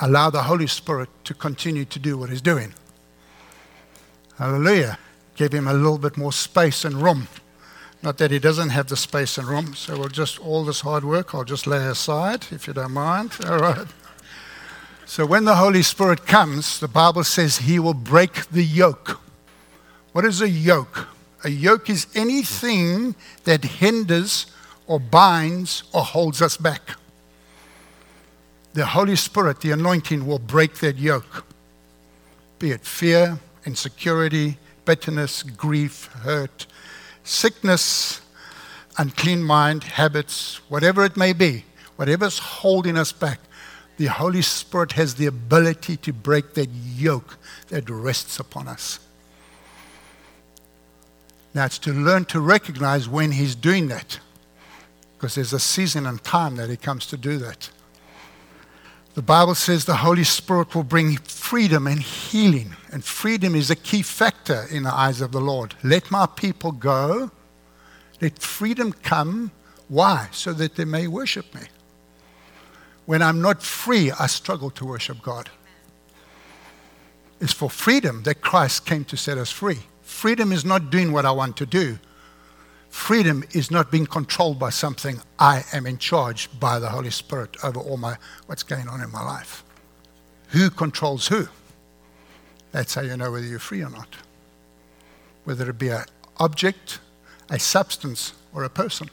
allow 0.00 0.30
the 0.30 0.42
Holy 0.42 0.66
Spirit 0.66 1.08
to 1.24 1.34
continue 1.34 1.84
to 1.84 1.98
do 1.98 2.18
what 2.18 2.30
He's 2.30 2.42
doing. 2.42 2.74
Hallelujah. 4.38 4.98
Give 5.36 5.52
Him 5.52 5.68
a 5.68 5.74
little 5.74 5.98
bit 5.98 6.16
more 6.16 6.32
space 6.32 6.84
and 6.84 7.02
room. 7.02 7.28
Not 8.02 8.18
that 8.18 8.30
He 8.30 8.38
doesn't 8.38 8.70
have 8.70 8.88
the 8.88 8.96
space 8.96 9.38
and 9.38 9.46
room, 9.46 9.74
so 9.74 9.98
we'll 9.98 10.08
just, 10.08 10.38
all 10.38 10.64
this 10.64 10.80
hard 10.80 11.04
work, 11.04 11.34
I'll 11.34 11.44
just 11.44 11.66
lay 11.66 11.84
aside 11.86 12.46
if 12.50 12.66
you 12.66 12.72
don't 12.72 12.92
mind. 12.92 13.32
All 13.46 13.58
right. 13.58 13.86
So 15.06 15.26
when 15.26 15.44
the 15.44 15.56
Holy 15.56 15.82
Spirit 15.82 16.26
comes, 16.26 16.80
the 16.80 16.88
Bible 16.88 17.24
says 17.24 17.58
he 17.58 17.78
will 17.78 17.94
break 17.94 18.46
the 18.48 18.64
yoke. 18.64 19.20
What 20.12 20.24
is 20.24 20.40
a 20.40 20.48
yoke? 20.48 21.08
A 21.44 21.50
yoke 21.50 21.90
is 21.90 22.06
anything 22.14 23.14
that 23.44 23.64
hinders 23.64 24.46
or 24.86 24.98
binds 24.98 25.82
or 25.92 26.02
holds 26.02 26.40
us 26.40 26.56
back. 26.56 26.96
The 28.74 28.86
Holy 28.86 29.16
Spirit, 29.16 29.60
the 29.60 29.70
anointing, 29.70 30.26
will 30.26 30.38
break 30.38 30.74
that 30.76 30.98
yoke. 30.98 31.46
Be 32.58 32.72
it 32.72 32.84
fear, 32.84 33.38
insecurity, 33.64 34.58
bitterness, 34.84 35.42
grief, 35.42 36.06
hurt, 36.06 36.66
sickness, 37.22 38.20
unclean 38.98 39.42
mind, 39.42 39.84
habits, 39.84 40.60
whatever 40.68 41.04
it 41.04 41.16
may 41.16 41.32
be, 41.32 41.64
whatever's 41.96 42.38
holding 42.38 42.98
us 42.98 43.12
back 43.12 43.40
the 43.96 44.06
Holy 44.06 44.42
Spirit 44.42 44.92
has 44.92 45.14
the 45.14 45.26
ability 45.26 45.96
to 45.98 46.12
break 46.12 46.54
that 46.54 46.68
yoke 46.68 47.38
that 47.68 47.88
rests 47.88 48.40
upon 48.40 48.68
us. 48.68 48.98
Now, 51.54 51.66
it's 51.66 51.78
to 51.80 51.92
learn 51.92 52.24
to 52.26 52.40
recognize 52.40 53.08
when 53.08 53.32
He's 53.32 53.54
doing 53.54 53.88
that, 53.88 54.18
because 55.16 55.36
there's 55.36 55.52
a 55.52 55.60
season 55.60 56.06
and 56.06 56.22
time 56.24 56.56
that 56.56 56.68
He 56.68 56.76
comes 56.76 57.06
to 57.06 57.16
do 57.16 57.38
that. 57.38 57.70
The 59.14 59.22
Bible 59.22 59.54
says 59.54 59.84
the 59.84 59.94
Holy 59.94 60.24
Spirit 60.24 60.74
will 60.74 60.82
bring 60.82 61.16
freedom 61.18 61.86
and 61.86 62.00
healing, 62.00 62.74
and 62.90 63.04
freedom 63.04 63.54
is 63.54 63.70
a 63.70 63.76
key 63.76 64.02
factor 64.02 64.66
in 64.72 64.82
the 64.82 64.92
eyes 64.92 65.20
of 65.20 65.30
the 65.30 65.40
Lord. 65.40 65.74
Let 65.84 66.10
my 66.10 66.26
people 66.26 66.72
go, 66.72 67.30
let 68.20 68.40
freedom 68.40 68.92
come. 68.92 69.52
Why? 69.86 70.28
So 70.32 70.52
that 70.54 70.74
they 70.74 70.84
may 70.84 71.06
worship 71.06 71.54
me. 71.54 71.62
When 73.06 73.22
I'm 73.22 73.40
not 73.40 73.62
free, 73.62 74.10
I 74.10 74.26
struggle 74.26 74.70
to 74.70 74.84
worship 74.84 75.22
God. 75.22 75.48
It's 77.40 77.52
for 77.52 77.70
freedom 77.70 78.22
that 78.24 78.40
Christ 78.40 78.86
came 78.86 79.04
to 79.04 79.16
set 79.16 79.38
us 79.38 79.50
free. 79.50 79.80
Freedom 80.02 80.50
is 80.50 80.64
not 80.64 80.90
doing 80.90 81.12
what 81.12 81.26
I 81.26 81.30
want 81.30 81.56
to 81.58 81.66
do. 81.66 81.98
Freedom 82.94 83.44
is 83.50 83.70
not 83.72 83.90
being 83.90 84.06
controlled 84.06 84.58
by 84.58 84.70
something. 84.70 85.20
I 85.38 85.64
am 85.74 85.84
in 85.84 85.98
charge 85.98 86.48
by 86.58 86.78
the 86.78 86.88
Holy 86.88 87.10
Spirit 87.10 87.56
over 87.62 87.78
all 87.78 87.98
my 87.98 88.16
what's 88.46 88.62
going 88.62 88.88
on 88.88 89.02
in 89.02 89.10
my 89.10 89.22
life. 89.22 89.62
Who 90.50 90.70
controls 90.70 91.26
who? 91.26 91.48
That's 92.70 92.94
how 92.94 93.02
you 93.02 93.14
know 93.16 93.30
whether 93.32 93.44
you're 93.44 93.58
free 93.58 93.82
or 93.82 93.90
not. 93.90 94.16
Whether 95.42 95.68
it 95.68 95.78
be 95.78 95.88
an 95.88 96.04
object, 96.38 97.00
a 97.50 97.58
substance, 97.58 98.32
or 98.54 98.64
a 98.64 98.70
person. 98.70 99.10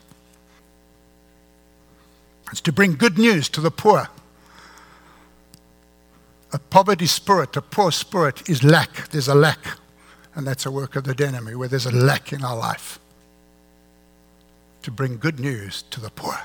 It's 2.52 2.62
to 2.62 2.72
bring 2.72 2.94
good 2.94 3.18
news 3.18 3.50
to 3.50 3.62
the 3.62 3.72
poor. 3.72 4.08
A 6.54 6.60
poverty 6.60 7.08
spirit, 7.08 7.58
a 7.58 7.62
poor 7.62 7.92
spirit 7.92 8.48
is 8.48 8.64
lack. 8.64 9.10
There's 9.10 9.28
a 9.28 9.36
lack. 9.36 9.80
And 10.36 10.48
that's 10.48 10.66
a 10.66 10.72
work 10.72 10.96
of 10.96 11.04
the 11.04 11.28
enemy 11.28 11.56
where 11.56 11.68
there's 11.68 11.88
a 11.88 11.92
lack 11.92 12.32
in 12.32 12.44
our 12.44 12.56
life. 12.56 13.01
To 14.84 14.92
bring 14.92 15.18
good 15.18 15.40
news 15.40 15.84
to 15.92 16.00
the 16.00 16.10
poor. 16.10 16.40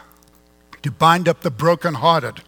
To 0.82 0.90
bind 0.90 1.28
up 1.28 1.40
the 1.40 1.50
brokenhearted. 1.50 2.42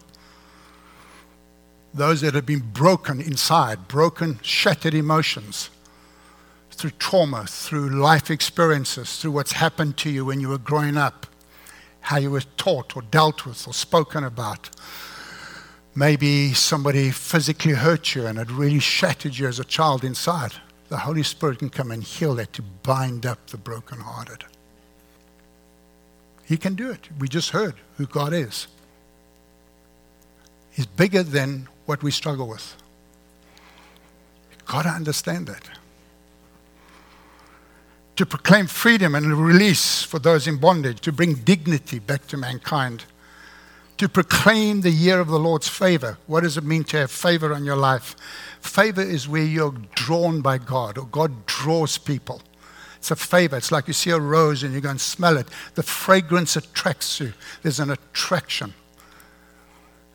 Those 1.95 2.21
that 2.21 2.35
have 2.35 2.47
been 2.47 2.71
broken 2.73 3.21
inside, 3.21 3.89
broken, 3.89 4.39
shattered 4.43 4.95
emotions 4.95 5.71
through 6.71 6.93
trauma, 6.99 7.45
through 7.47 7.91
life 7.91 8.31
experiences, 8.31 9.19
through 9.19 9.33
what's 9.33 9.53
happened 9.53 9.97
to 9.97 10.11
you 10.11 10.25
when 10.25 10.41
you 10.41 10.49
were 10.49 10.59
growing 10.59 10.97
up 10.97 11.27
how 12.03 12.17
you 12.17 12.31
were 12.31 12.43
taught 12.57 12.97
or 12.97 13.03
dealt 13.03 13.45
with 13.45 13.67
or 13.67 13.75
spoken 13.75 14.25
about. 14.25 14.71
Maybe 15.95 16.55
somebody 16.55 17.11
physically 17.11 17.73
hurt 17.73 18.15
you 18.15 18.27
and 18.27 18.39
it 18.39 18.51
really 18.51 18.79
shattered 18.79 19.37
you 19.37 19.47
as 19.47 19.59
a 19.59 19.65
child 19.65 20.05
inside. 20.05 20.53
The 20.89 20.99
Holy 20.99 21.23
Spirit 21.23 21.59
can 21.59 21.69
come 21.69 21.91
and 21.91 22.03
heal 22.03 22.37
that 22.37 22.53
to 22.55 22.63
bind 22.63 23.27
up 23.27 23.49
the 23.49 23.59
brokenhearted. 23.59 24.45
He 26.49 26.57
can 26.57 26.75
do 26.75 26.91
it. 26.91 27.09
We 27.19 27.29
just 27.29 27.51
heard 27.51 27.75
who 27.99 28.07
God 28.07 28.33
is. 28.33 28.69
He's 30.71 30.87
bigger 30.87 31.23
than 31.23 31.69
what 31.85 32.03
we 32.03 32.11
struggle 32.11 32.49
with. 32.49 32.75
You've 34.51 34.65
got 34.65 34.83
to 34.83 34.89
understand 34.89 35.47
that 35.49 35.69
to 38.17 38.27
proclaim 38.27 38.67
freedom 38.67 39.15
and 39.15 39.33
release 39.33 40.03
for 40.03 40.19
those 40.19 40.49
in 40.49 40.57
bondage, 40.57 41.01
to 41.01 41.13
bring 41.13 41.35
dignity 41.35 42.01
back 42.01 42.27
to 42.27 42.37
mankind, 42.37 43.05
to 43.97 44.09
proclaim 44.09 44.81
the 44.81 44.91
year 44.91 45.21
of 45.21 45.29
the 45.29 45.39
Lord's 45.39 45.69
favor. 45.69 46.19
What 46.27 46.43
does 46.43 46.57
it 46.57 46.65
mean 46.65 46.83
to 46.85 46.97
have 46.97 47.13
favor 47.13 47.55
on 47.55 47.65
your 47.65 47.77
life? 47.77 48.17
Favor 48.61 49.03
is 49.03 49.29
where 49.29 49.45
you're 49.45 49.75
drawn 49.95 50.41
by 50.41 50.59
God, 50.59 50.99
or 50.99 51.07
God 51.07 51.47
draws 51.47 51.97
people. 51.97 52.43
It's 52.99 53.11
a 53.11 53.17
favor. 53.17 53.57
It's 53.57 53.73
like 53.73 53.87
you 53.87 53.95
see 53.95 54.11
a 54.11 54.19
rose 54.19 54.63
and 54.63 54.75
you 54.75 54.81
go 54.81 54.91
and 54.91 55.01
smell 55.01 55.37
it. 55.37 55.49
The 55.75 55.83
fragrance 55.83 56.57
attracts 56.57 57.21
you. 57.21 57.33
There's 57.63 57.81
an 57.81 57.91
attraction. 57.91 58.75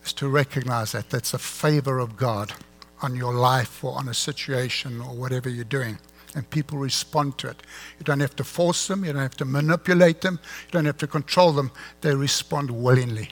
It's 0.02 0.14
to 0.14 0.28
recognize 0.28 0.92
that. 0.92 1.10
That's 1.10 1.34
a 1.34 1.40
favor 1.40 2.00
of 2.00 2.18
God 2.18 2.54
on 3.02 3.16
your 3.16 3.34
life 3.34 3.84
or 3.84 3.98
on 3.98 4.08
a 4.08 4.14
situation 4.14 5.02
or 5.02 5.16
whatever 5.16 5.50
you're 5.50 5.64
doing 5.66 5.98
and 6.36 6.50
people 6.50 6.78
respond 6.78 7.38
to 7.40 7.50
it. 7.50 7.62
You 8.00 8.04
don't 8.04 8.20
have 8.20 8.36
to 8.38 8.44
force 8.44 8.88
them, 8.88 9.06
you 9.06 9.14
don't 9.14 9.22
have 9.22 9.38
to 9.38 9.46
manipulate 9.46 10.22
them, 10.22 10.40
you 10.66 10.72
don't 10.72 10.86
have 10.86 10.98
to 10.98 11.08
control 11.08 11.52
them. 11.52 11.72
They 12.02 12.16
respond 12.16 12.72
willingly. 12.72 13.30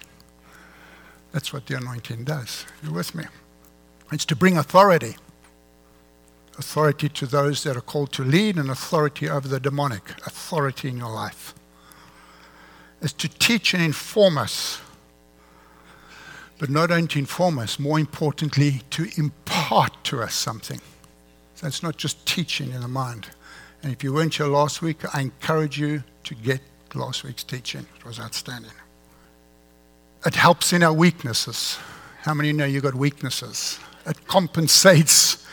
That's 1.32 1.54
what 1.54 1.66
the 1.66 1.78
anointing 1.78 2.26
does. 2.26 2.66
You 2.84 2.92
with 2.92 3.16
me? 3.16 3.24
It's 4.12 4.26
to 4.26 4.36
bring 4.36 4.58
authority. 4.58 5.16
Authority 6.58 7.10
to 7.10 7.26
those 7.26 7.64
that 7.64 7.78
are 7.78 7.82
called 7.82 8.12
to 8.14 8.24
lead 8.24 8.58
and 8.58 8.70
authority 8.70 9.30
over 9.30 9.48
the 9.48 9.60
demonic. 9.60 10.10
Authority 10.26 10.90
in 10.90 10.98
your 10.98 11.12
life. 11.12 11.54
It's 13.02 13.14
to 13.14 13.28
teach 13.28 13.74
and 13.74 13.82
inform 13.82 14.38
us. 14.38 14.80
But 16.60 16.70
not 16.70 16.92
only 16.92 17.08
to 17.08 17.20
inform 17.20 17.58
us, 17.58 17.80
more 17.80 18.00
importantly, 18.00 18.82
to 18.92 19.08
impart 19.18 20.04
to 20.06 20.22
us 20.22 20.36
something. 20.36 20.80
So 21.56 21.68
it's 21.68 21.82
not 21.82 21.98
just 21.98 22.24
teaching 22.28 22.72
in 22.72 22.82
the 22.82 22.88
mind. 22.88 23.30
And 23.82 23.92
if 23.92 24.04
you 24.04 24.14
weren't 24.14 24.36
here 24.36 24.46
last 24.46 24.82
week, 24.82 25.00
I 25.16 25.22
encourage 25.22 25.80
you 25.80 26.04
to 26.26 26.36
get 26.36 26.62
last 26.94 27.24
week's 27.24 27.44
teaching. 27.44 27.88
It 27.98 28.06
was 28.06 28.20
outstanding. 28.20 28.72
It 30.26 30.36
helps 30.36 30.72
in 30.72 30.84
our 30.84 30.94
weaknesses. 30.94 31.80
How 32.22 32.36
many 32.36 32.54
know 32.54 32.66
you've 32.66 32.84
got 32.84 32.94
weaknesses? 32.94 33.80
It 34.06 34.28
compensates 34.28 35.48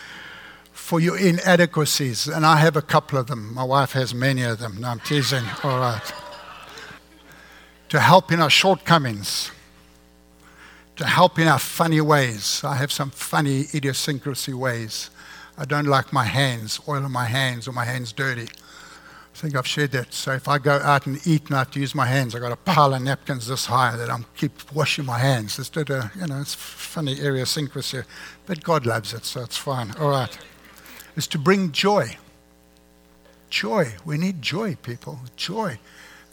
for 0.89 1.01
your 1.01 1.19
inadequacies. 1.19 2.29
And 2.29 2.47
I 2.47 2.57
have 2.57 2.75
a 2.75 2.81
couple 2.81 3.19
of 3.19 3.27
them. 3.27 3.53
My 3.53 3.63
wife 3.63 3.93
has 3.93 4.15
many 4.15 4.43
of 4.43 4.59
them. 4.59 4.81
No, 4.81 4.89
I'm 4.89 5.01
teasing. 5.01 5.45
All 5.63 5.79
right. 5.79 6.13
To 7.91 8.01
help 8.01 8.33
in 8.33 8.41
our 8.41 8.49
shortcomings, 8.49 9.51
to 10.97 11.05
help 11.05 11.39
in 11.39 11.47
our 11.47 11.59
funny 11.59 12.01
ways. 12.01 12.63
I 12.65 12.77
have 12.77 12.91
some 12.91 13.11
funny 13.11 13.67
idiosyncrasy 13.75 14.55
ways. 14.55 15.11
I 15.59 15.67
don't 15.67 15.85
like 15.85 16.11
my 16.11 16.25
hands, 16.25 16.81
oil 16.89 17.05
on 17.05 17.13
my 17.13 17.27
hands, 17.27 17.69
or 17.69 17.73
my 17.73 17.85
hands 17.85 18.11
dirty. 18.15 18.49
I 18.49 19.37
think 19.37 19.57
I've 19.57 19.67
shared 19.67 19.91
that. 19.91 20.15
So 20.15 20.33
if 20.33 20.49
I 20.49 20.57
go 20.57 20.79
out 20.79 21.07
and 21.07 21.21
eat 21.27 21.49
and 21.49 21.57
I 21.57 21.59
have 21.59 21.71
to 21.73 21.81
use 21.81 21.95
my 21.95 22.07
hands, 22.07 22.35
I've 22.35 22.41
got 22.41 22.53
a 22.53 22.57
pile 22.57 22.95
of 22.95 23.03
napkins 23.03 23.47
this 23.47 23.67
high 23.67 23.95
that 23.95 24.09
I'm 24.09 24.25
keep 24.39 24.73
washing 24.73 25.05
my 25.05 25.19
hands. 25.19 25.59
It's, 25.59 25.77
a, 25.77 26.11
you 26.19 26.27
know, 26.29 26.41
it's 26.41 26.55
funny 26.55 27.13
idiosyncrasy, 27.13 28.05
but 28.47 28.65
God 28.65 28.87
loves 28.87 29.13
it, 29.13 29.27
so 29.27 29.43
it's 29.43 29.59
fine. 29.59 29.93
All 30.01 30.09
right. 30.09 30.39
It's 31.19 31.27
to 31.27 31.39
bring 31.39 31.73
joy. 31.73 32.17
Joy. 33.51 33.95
We 34.05 34.19
need 34.19 34.41
joy, 34.41 34.77
people. 34.77 35.19
Joy. 35.35 35.81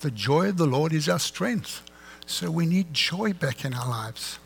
The 0.01 0.11
joy 0.11 0.49
of 0.49 0.57
the 0.57 0.67
Lord 0.67 0.93
is 0.93 1.09
our 1.09 1.17
strength. 1.17 1.81
So 2.27 2.51
we 2.51 2.67
need 2.67 2.93
joy 2.93 3.33
back 3.33 3.65
in 3.65 3.73
our 3.73 3.89
lives. 3.89 4.37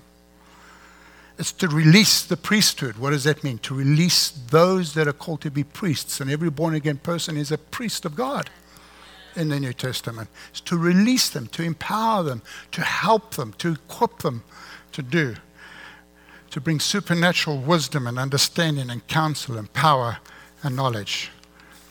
It's 1.37 1.51
to 1.51 1.67
release 1.67 2.23
the 2.23 2.37
priesthood. 2.37 2.95
What 2.95 3.09
does 3.09 3.25
that 3.25 3.43
mean? 3.43 3.57
To 3.59 3.75
release 3.75 4.29
those 4.29 4.93
that 4.93 5.09
are 5.09 5.13
called 5.13 5.41
to 5.41 5.51
be 5.51 5.65
priests. 5.65 6.21
And 6.21 6.31
every 6.31 6.49
born 6.49 6.73
again 6.73 6.99
person 6.99 7.35
is 7.35 7.51
a 7.51 7.57
priest 7.57 8.05
of 8.05 8.15
God 8.15 8.49
in 9.35 9.49
the 9.49 9.59
New 9.59 9.73
Testament. 9.73 10.29
It's 10.51 10.61
to 10.61 10.77
release 10.77 11.29
them, 11.29 11.47
to 11.47 11.63
empower 11.63 12.23
them, 12.23 12.43
to 12.71 12.81
help 12.81 13.35
them, 13.35 13.51
to 13.57 13.73
equip 13.73 14.19
them 14.19 14.45
to 14.93 15.01
do, 15.01 15.35
to 16.51 16.61
bring 16.61 16.79
supernatural 16.79 17.57
wisdom 17.57 18.07
and 18.07 18.17
understanding 18.17 18.89
and 18.89 19.05
counsel 19.07 19.57
and 19.57 19.71
power 19.73 20.17
and 20.63 20.75
knowledge. 20.75 21.31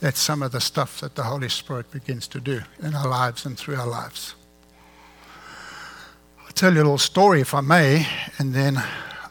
That's 0.00 0.20
some 0.20 0.42
of 0.42 0.52
the 0.52 0.60
stuff 0.60 1.00
that 1.00 1.14
the 1.14 1.24
Holy 1.24 1.48
Spirit 1.48 1.90
begins 1.90 2.28
to 2.28 2.40
do 2.40 2.60
in 2.82 2.94
our 2.94 3.08
lives 3.08 3.44
and 3.46 3.58
through 3.58 3.76
our 3.76 3.86
lives. 3.86 4.34
I'll 6.44 6.52
tell 6.52 6.72
you 6.72 6.78
a 6.78 6.82
little 6.82 6.98
story, 6.98 7.40
if 7.40 7.54
I 7.54 7.60
may, 7.60 8.06
and 8.38 8.54
then 8.54 8.82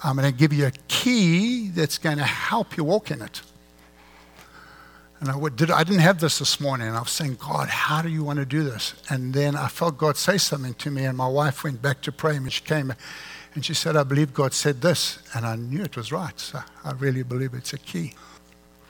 I'm 0.03 0.15
going 0.15 0.31
to 0.31 0.37
give 0.37 0.53
you 0.53 0.67
a 0.67 0.71
key 0.87 1.69
that's 1.69 1.97
going 1.97 2.17
to 2.17 2.23
help 2.23 2.77
you 2.77 2.83
walk 2.83 3.11
in 3.11 3.21
it. 3.21 3.41
And 5.19 5.29
I, 5.31 5.49
did, 5.49 5.71
I 5.71 5.83
didn't 5.83 6.01
have 6.01 6.19
this 6.19 6.37
this 6.39 6.59
morning. 6.59 6.89
I 6.89 6.99
was 6.99 7.09
saying, 7.09 7.37
God, 7.39 7.69
how 7.69 8.03
do 8.03 8.09
you 8.09 8.23
want 8.23 8.37
to 8.37 8.45
do 8.45 8.63
this? 8.63 8.93
And 9.09 9.33
then 9.33 9.55
I 9.55 9.67
felt 9.67 9.97
God 9.97 10.15
say 10.15 10.37
something 10.37 10.75
to 10.75 10.91
me. 10.91 11.05
And 11.05 11.17
my 11.17 11.27
wife 11.27 11.63
went 11.63 11.81
back 11.81 12.01
to 12.01 12.11
pray. 12.11 12.35
And 12.35 12.53
she 12.53 12.61
came 12.63 12.93
and 13.57 13.65
she 13.65 13.73
said, 13.73 13.95
I 13.95 14.03
believe 14.03 14.35
God 14.35 14.53
said 14.53 14.81
this. 14.81 15.17
And 15.33 15.43
I 15.43 15.55
knew 15.55 15.81
it 15.81 15.97
was 15.97 16.11
right. 16.11 16.39
So 16.39 16.59
I 16.83 16.91
really 16.91 17.23
believe 17.23 17.55
it's 17.55 17.73
a 17.73 17.79
key. 17.79 18.13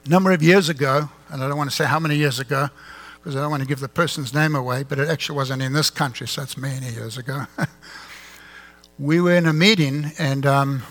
A 0.04 0.08
number 0.10 0.30
of 0.30 0.42
years 0.42 0.68
ago, 0.68 1.08
and 1.30 1.42
I 1.42 1.48
don't 1.48 1.56
want 1.56 1.70
to 1.70 1.74
say 1.74 1.86
how 1.86 1.98
many 1.98 2.16
years 2.16 2.38
ago, 2.38 2.68
because 3.16 3.34
I 3.34 3.40
don't 3.40 3.50
want 3.50 3.62
to 3.62 3.66
give 3.66 3.80
the 3.80 3.88
person's 3.88 4.34
name 4.34 4.54
away, 4.54 4.82
but 4.82 4.98
it 4.98 5.08
actually 5.08 5.36
wasn't 5.36 5.62
in 5.62 5.72
this 5.72 5.88
country, 5.88 6.28
so 6.28 6.42
it's 6.42 6.58
many 6.58 6.90
years 6.90 7.16
ago. 7.16 7.46
we 8.98 9.22
were 9.22 9.36
in 9.36 9.46
a 9.46 9.54
meeting, 9.54 10.12
and 10.18 10.44
um, 10.44 10.82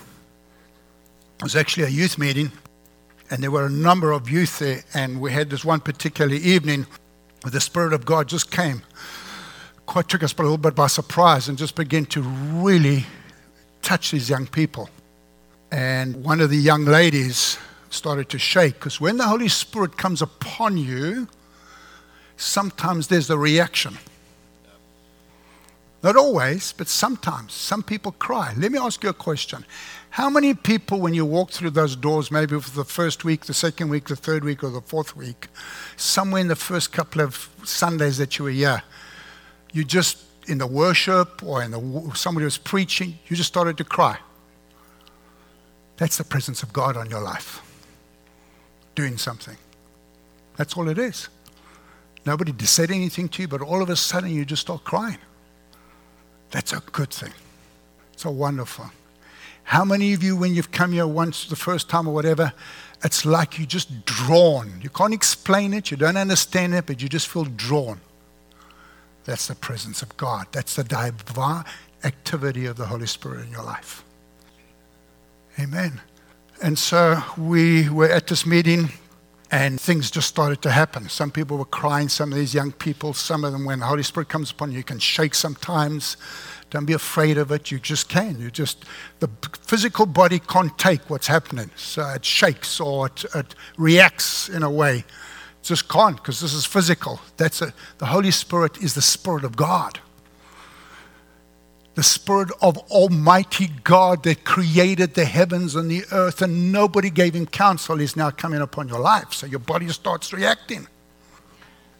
it 1.38 1.44
was 1.44 1.54
actually 1.54 1.84
a 1.84 1.90
youth 1.90 2.18
meeting, 2.18 2.50
and 3.30 3.44
there 3.44 3.52
were 3.52 3.66
a 3.66 3.70
number 3.70 4.10
of 4.10 4.28
youth 4.28 4.58
there. 4.58 4.82
And 4.92 5.20
we 5.20 5.30
had 5.30 5.50
this 5.50 5.64
one 5.64 5.78
particular 5.78 6.34
evening 6.34 6.84
where 7.42 7.52
the 7.52 7.60
Spirit 7.60 7.92
of 7.92 8.04
God 8.04 8.26
just 8.26 8.50
came, 8.50 8.82
quite 9.86 10.08
took 10.08 10.24
us 10.24 10.34
a 10.36 10.42
little 10.42 10.58
bit 10.58 10.74
by 10.74 10.88
surprise, 10.88 11.48
and 11.48 11.56
just 11.56 11.76
began 11.76 12.06
to 12.06 12.22
really 12.22 13.06
touch 13.88 14.10
these 14.10 14.28
young 14.28 14.46
people. 14.46 14.90
And 15.72 16.22
one 16.22 16.42
of 16.42 16.50
the 16.50 16.58
young 16.58 16.84
ladies 16.84 17.56
started 17.88 18.28
to 18.28 18.38
shake 18.38 18.74
because 18.74 19.00
when 19.00 19.16
the 19.16 19.24
Holy 19.24 19.48
Spirit 19.48 19.96
comes 19.96 20.20
upon 20.20 20.76
you, 20.76 21.26
sometimes 22.36 23.08
there's 23.08 23.30
a 23.30 23.38
reaction. 23.38 23.96
Not 26.02 26.16
always, 26.16 26.74
but 26.74 26.86
sometimes. 26.86 27.54
Some 27.54 27.82
people 27.82 28.12
cry. 28.12 28.52
Let 28.58 28.72
me 28.72 28.78
ask 28.78 29.02
you 29.02 29.08
a 29.08 29.14
question. 29.14 29.64
How 30.10 30.28
many 30.28 30.52
people, 30.52 31.00
when 31.00 31.14
you 31.14 31.24
walk 31.24 31.50
through 31.50 31.70
those 31.70 31.96
doors, 31.96 32.30
maybe 32.30 32.60
for 32.60 32.76
the 32.76 32.84
first 32.84 33.24
week, 33.24 33.46
the 33.46 33.54
second 33.54 33.88
week, 33.88 34.08
the 34.08 34.16
third 34.16 34.44
week, 34.44 34.62
or 34.62 34.68
the 34.68 34.82
fourth 34.82 35.16
week, 35.16 35.48
somewhere 35.96 36.42
in 36.42 36.48
the 36.48 36.56
first 36.56 36.92
couple 36.92 37.22
of 37.22 37.48
Sundays 37.64 38.18
that 38.18 38.38
you 38.38 38.44
were 38.44 38.50
here, 38.50 38.82
you 39.72 39.82
just, 39.82 40.18
in 40.48 40.58
the 40.58 40.66
worship 40.66 41.42
or 41.42 41.62
in 41.62 41.70
the, 41.70 42.12
somebody 42.14 42.44
was 42.44 42.58
preaching, 42.58 43.18
you 43.28 43.36
just 43.36 43.48
started 43.48 43.76
to 43.78 43.84
cry? 43.84 44.18
That's 45.96 46.16
the 46.16 46.24
presence 46.24 46.62
of 46.62 46.72
God 46.72 46.96
on 46.96 47.10
your 47.10 47.20
life, 47.20 47.60
doing 48.94 49.18
something. 49.18 49.56
That's 50.56 50.76
all 50.76 50.88
it 50.88 50.98
is. 50.98 51.28
Nobody 52.24 52.52
said 52.66 52.90
anything 52.90 53.28
to 53.30 53.42
you, 53.42 53.48
but 53.48 53.60
all 53.60 53.82
of 53.82 53.90
a 53.90 53.96
sudden 53.96 54.30
you 54.30 54.44
just 54.44 54.62
start 54.62 54.84
crying. 54.84 55.18
That's 56.50 56.72
a 56.72 56.80
good 56.92 57.10
thing. 57.10 57.32
It's 58.12 58.24
a 58.24 58.30
wonderful. 58.30 58.90
How 59.64 59.84
many 59.84 60.14
of 60.14 60.22
you, 60.22 60.36
when 60.36 60.54
you've 60.54 60.70
come 60.70 60.92
here 60.92 61.06
once, 61.06 61.46
the 61.46 61.56
first 61.56 61.90
time 61.90 62.08
or 62.08 62.14
whatever, 62.14 62.52
it's 63.04 63.24
like 63.24 63.58
you're 63.58 63.66
just 63.66 64.04
drawn. 64.06 64.80
You 64.82 64.90
can't 64.90 65.12
explain 65.12 65.74
it, 65.74 65.90
you 65.90 65.96
don't 65.96 66.16
understand 66.16 66.74
it, 66.74 66.86
but 66.86 67.02
you 67.02 67.08
just 67.08 67.28
feel 67.28 67.44
drawn. 67.44 68.00
That's 69.28 69.46
the 69.46 69.54
presence 69.54 70.00
of 70.00 70.16
God. 70.16 70.46
That's 70.52 70.74
the 70.74 70.84
divine 70.84 71.64
activity 72.02 72.64
of 72.64 72.78
the 72.78 72.86
Holy 72.86 73.06
Spirit 73.06 73.44
in 73.44 73.52
your 73.52 73.62
life. 73.62 74.02
Amen. 75.60 76.00
And 76.62 76.78
so 76.78 77.22
we 77.36 77.90
were 77.90 78.08
at 78.08 78.26
this 78.26 78.46
meeting 78.46 78.88
and 79.50 79.78
things 79.78 80.10
just 80.10 80.28
started 80.28 80.62
to 80.62 80.70
happen. 80.70 81.10
Some 81.10 81.30
people 81.30 81.58
were 81.58 81.66
crying, 81.66 82.08
some 82.08 82.32
of 82.32 82.38
these 82.38 82.54
young 82.54 82.72
people, 82.72 83.12
some 83.12 83.44
of 83.44 83.52
them, 83.52 83.66
when 83.66 83.80
the 83.80 83.84
Holy 83.84 84.02
Spirit 84.02 84.30
comes 84.30 84.50
upon 84.50 84.72
you, 84.72 84.78
you 84.78 84.84
can 84.84 84.98
shake 84.98 85.34
sometimes. 85.34 86.16
Don't 86.70 86.86
be 86.86 86.94
afraid 86.94 87.36
of 87.36 87.52
it. 87.52 87.70
You 87.70 87.78
just 87.78 88.08
can. 88.08 88.40
You 88.40 88.50
just, 88.50 88.86
the 89.20 89.28
physical 89.60 90.06
body 90.06 90.38
can't 90.38 90.76
take 90.78 91.10
what's 91.10 91.26
happening. 91.26 91.70
So 91.76 92.08
it 92.08 92.24
shakes 92.24 92.80
or 92.80 93.08
it, 93.08 93.26
it 93.34 93.54
reacts 93.76 94.48
in 94.48 94.62
a 94.62 94.70
way. 94.70 95.04
Just 95.68 95.88
can't 95.88 96.16
because 96.16 96.40
this 96.40 96.54
is 96.54 96.64
physical. 96.64 97.20
That's 97.36 97.62
a, 97.62 97.72
the 97.98 98.06
Holy 98.06 98.30
Spirit 98.30 98.82
is 98.82 98.94
the 98.94 99.02
Spirit 99.02 99.44
of 99.44 99.56
God 99.56 100.00
the 101.98 102.04
Spirit 102.04 102.48
of 102.62 102.78
Almighty 102.92 103.72
God 103.82 104.22
that 104.22 104.44
created 104.44 105.14
the 105.14 105.24
heavens 105.24 105.74
and 105.74 105.90
the 105.90 106.04
earth, 106.12 106.40
and 106.42 106.70
nobody 106.70 107.10
gave 107.10 107.34
him 107.34 107.44
counsel, 107.44 108.00
is 108.00 108.14
now 108.14 108.30
coming 108.30 108.60
upon 108.60 108.86
your 108.86 109.00
life. 109.00 109.32
So 109.32 109.48
your 109.48 109.58
body 109.58 109.88
starts 109.88 110.32
reacting. 110.32 110.86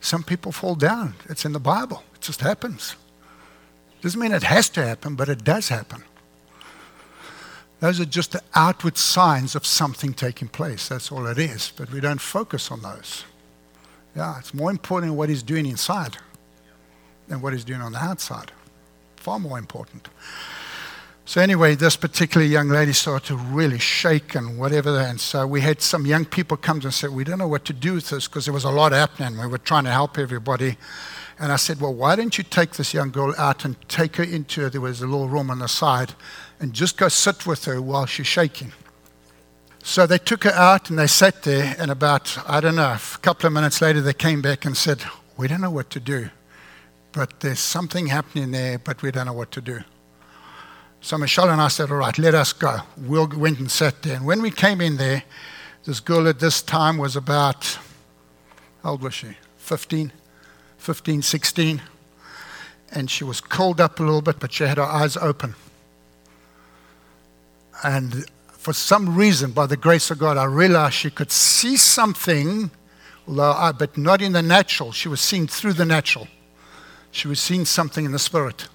Some 0.00 0.22
people 0.22 0.52
fall 0.52 0.76
down. 0.76 1.14
It's 1.28 1.44
in 1.44 1.52
the 1.52 1.58
Bible, 1.58 2.04
it 2.14 2.20
just 2.20 2.42
happens. 2.42 2.94
Doesn't 4.00 4.20
mean 4.20 4.30
it 4.30 4.44
has 4.44 4.68
to 4.68 4.86
happen, 4.86 5.16
but 5.16 5.28
it 5.28 5.42
does 5.42 5.68
happen. 5.68 6.04
Those 7.80 7.98
are 7.98 8.04
just 8.04 8.30
the 8.30 8.42
outward 8.54 8.96
signs 8.96 9.56
of 9.56 9.66
something 9.66 10.14
taking 10.14 10.46
place. 10.46 10.86
That's 10.86 11.10
all 11.10 11.26
it 11.26 11.38
is. 11.38 11.72
But 11.76 11.90
we 11.90 11.98
don't 11.98 12.20
focus 12.20 12.70
on 12.70 12.82
those. 12.82 13.24
Yeah, 14.18 14.38
it's 14.38 14.52
more 14.52 14.70
important 14.70 15.14
what 15.14 15.30
he's 15.30 15.42
doing 15.42 15.64
inside 15.64 16.18
than 17.28 17.40
what 17.40 17.54
he's 17.54 17.64
doing 17.64 17.80
on 17.80 17.92
the 17.92 17.98
outside 17.98 18.52
far 19.28 19.38
more 19.38 19.58
important. 19.58 20.08
So 21.26 21.42
anyway, 21.42 21.74
this 21.74 21.96
particular 21.96 22.46
young 22.46 22.70
lady 22.70 22.94
started 22.94 23.26
to 23.26 23.36
really 23.36 23.78
shake 23.78 24.34
and 24.34 24.58
whatever. 24.58 24.98
And 24.98 25.20
so 25.20 25.46
we 25.46 25.60
had 25.60 25.82
some 25.82 26.06
young 26.06 26.24
people 26.24 26.56
come 26.56 26.80
and 26.80 26.94
said, 26.94 27.10
we 27.10 27.24
don't 27.24 27.38
know 27.38 27.46
what 27.46 27.66
to 27.66 27.74
do 27.74 27.94
with 27.94 28.08
this 28.08 28.26
because 28.26 28.46
there 28.46 28.54
was 28.54 28.64
a 28.64 28.70
lot 28.70 28.92
happening. 28.92 29.38
We 29.38 29.46
were 29.46 29.58
trying 29.58 29.84
to 29.84 29.90
help 29.90 30.16
everybody. 30.16 30.78
And 31.38 31.52
I 31.52 31.56
said, 31.56 31.78
well, 31.78 31.92
why 31.92 32.16
don't 32.16 32.38
you 32.38 32.44
take 32.44 32.70
this 32.72 32.94
young 32.94 33.10
girl 33.10 33.34
out 33.36 33.66
and 33.66 33.76
take 33.90 34.16
her 34.16 34.24
into, 34.24 34.70
there 34.70 34.80
was 34.80 35.02
a 35.02 35.06
little 35.06 35.28
room 35.28 35.50
on 35.50 35.58
the 35.58 35.68
side, 35.68 36.14
and 36.58 36.72
just 36.72 36.96
go 36.96 37.08
sit 37.08 37.46
with 37.46 37.66
her 37.66 37.82
while 37.82 38.06
she's 38.06 38.26
shaking. 38.26 38.72
So 39.88 40.06
they 40.06 40.18
took 40.18 40.44
her 40.44 40.50
out 40.50 40.90
and 40.90 40.98
they 40.98 41.06
sat 41.06 41.42
there. 41.42 41.74
And 41.78 41.90
about, 41.90 42.38
I 42.48 42.60
don't 42.60 42.76
know, 42.76 42.92
a 42.92 43.18
couple 43.18 43.46
of 43.46 43.52
minutes 43.52 43.80
later, 43.80 44.00
they 44.00 44.12
came 44.12 44.42
back 44.42 44.64
and 44.64 44.76
said, 44.76 45.02
we 45.36 45.48
don't 45.48 45.60
know 45.60 45.70
what 45.70 45.90
to 45.90 46.00
do 46.00 46.30
but 47.12 47.40
there's 47.40 47.58
something 47.58 48.06
happening 48.06 48.50
there, 48.52 48.78
but 48.78 49.02
we 49.02 49.10
don't 49.10 49.26
know 49.26 49.32
what 49.32 49.50
to 49.52 49.60
do. 49.60 49.80
So 51.00 51.16
Michelle 51.18 51.50
and 51.50 51.60
I 51.60 51.66
said, 51.66 51.90
All 51.90 51.96
right, 51.96 52.16
let 52.16 52.34
us 52.34 52.52
go. 52.52 52.78
We 52.96 53.24
went 53.26 53.58
and 53.58 53.70
sat 53.70 54.02
there. 54.02 54.16
And 54.16 54.24
when 54.24 54.42
we 54.42 54.50
came 54.50 54.80
in 54.80 54.96
there, 54.96 55.24
this 55.84 56.00
girl 56.00 56.28
at 56.28 56.40
this 56.40 56.60
time 56.60 56.98
was 56.98 57.16
about, 57.16 57.78
how 58.82 58.90
old 58.90 59.02
was 59.02 59.14
she? 59.14 59.36
15, 59.58 60.12
15, 60.78 61.22
16. 61.22 61.82
And 62.92 63.10
she 63.10 63.24
was 63.24 63.40
curled 63.40 63.80
up 63.80 64.00
a 64.00 64.02
little 64.02 64.22
bit, 64.22 64.38
but 64.38 64.52
she 64.52 64.64
had 64.64 64.78
her 64.78 64.84
eyes 64.84 65.16
open. 65.16 65.54
And 67.82 68.26
for 68.68 68.74
some 68.74 69.16
reason, 69.16 69.52
by 69.52 69.64
the 69.64 69.78
grace 69.78 70.10
of 70.10 70.18
God, 70.18 70.36
I 70.36 70.44
realized 70.44 70.92
she 70.92 71.08
could 71.08 71.32
see 71.32 71.78
something, 71.78 72.70
although 73.26 73.52
I, 73.52 73.72
but 73.72 73.96
not 73.96 74.20
in 74.20 74.32
the 74.32 74.42
natural. 74.42 74.92
She 74.92 75.08
was 75.08 75.22
seeing 75.22 75.46
through 75.46 75.72
the 75.72 75.86
natural. 75.86 76.28
She 77.10 77.28
was 77.28 77.40
seeing 77.40 77.64
something 77.64 78.04
in 78.04 78.12
the 78.12 78.18
spirit. 78.18 78.68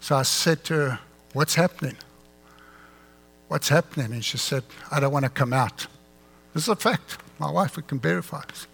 So 0.00 0.14
I 0.14 0.24
said 0.24 0.62
to 0.64 0.74
her, 0.74 0.98
What's 1.32 1.54
happening? 1.54 1.96
What's 3.48 3.70
happening? 3.70 4.12
And 4.12 4.22
she 4.22 4.36
said, 4.36 4.62
I 4.90 5.00
don't 5.00 5.10
want 5.10 5.24
to 5.24 5.30
come 5.30 5.54
out. 5.54 5.86
This 6.52 6.64
is 6.64 6.68
a 6.68 6.76
fact. 6.76 7.16
My 7.38 7.50
wife 7.50 7.78
can 7.86 7.98
verify 7.98 8.42
this. 8.46 8.66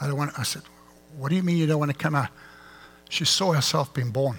I 0.00 0.06
don't 0.06 0.16
want. 0.16 0.32
I 0.38 0.44
said, 0.44 0.62
What 1.18 1.28
do 1.28 1.34
you 1.34 1.42
mean 1.42 1.58
you 1.58 1.66
don't 1.66 1.78
want 1.78 1.90
to 1.90 1.98
come 1.98 2.14
out? 2.14 2.30
She 3.10 3.26
saw 3.26 3.52
herself 3.52 3.92
being 3.92 4.12
born. 4.12 4.38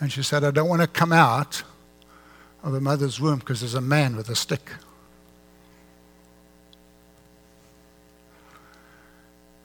And 0.00 0.10
she 0.10 0.24
said, 0.24 0.42
I 0.42 0.50
don't 0.50 0.68
want 0.68 0.82
to 0.82 0.88
come 0.88 1.12
out 1.12 1.62
of 2.64 2.72
a 2.72 2.80
mother's 2.80 3.20
womb 3.20 3.38
because 3.38 3.60
there's 3.60 3.74
a 3.74 3.80
man 3.80 4.16
with 4.16 4.30
a 4.30 4.34
stick. 4.34 4.70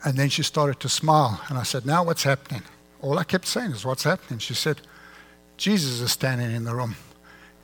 And 0.04 0.16
then 0.16 0.28
she 0.28 0.42
started 0.42 0.80
to 0.80 0.88
smile. 0.88 1.40
And 1.48 1.58
I 1.58 1.62
said, 1.62 1.84
Now 1.86 2.04
what's 2.04 2.22
happening? 2.22 2.62
All 3.00 3.18
I 3.18 3.24
kept 3.24 3.46
saying 3.46 3.72
is, 3.72 3.84
What's 3.84 4.04
happening? 4.04 4.38
She 4.38 4.54
said, 4.54 4.80
Jesus 5.56 6.00
is 6.00 6.12
standing 6.12 6.52
in 6.52 6.64
the 6.64 6.74
room. 6.74 6.94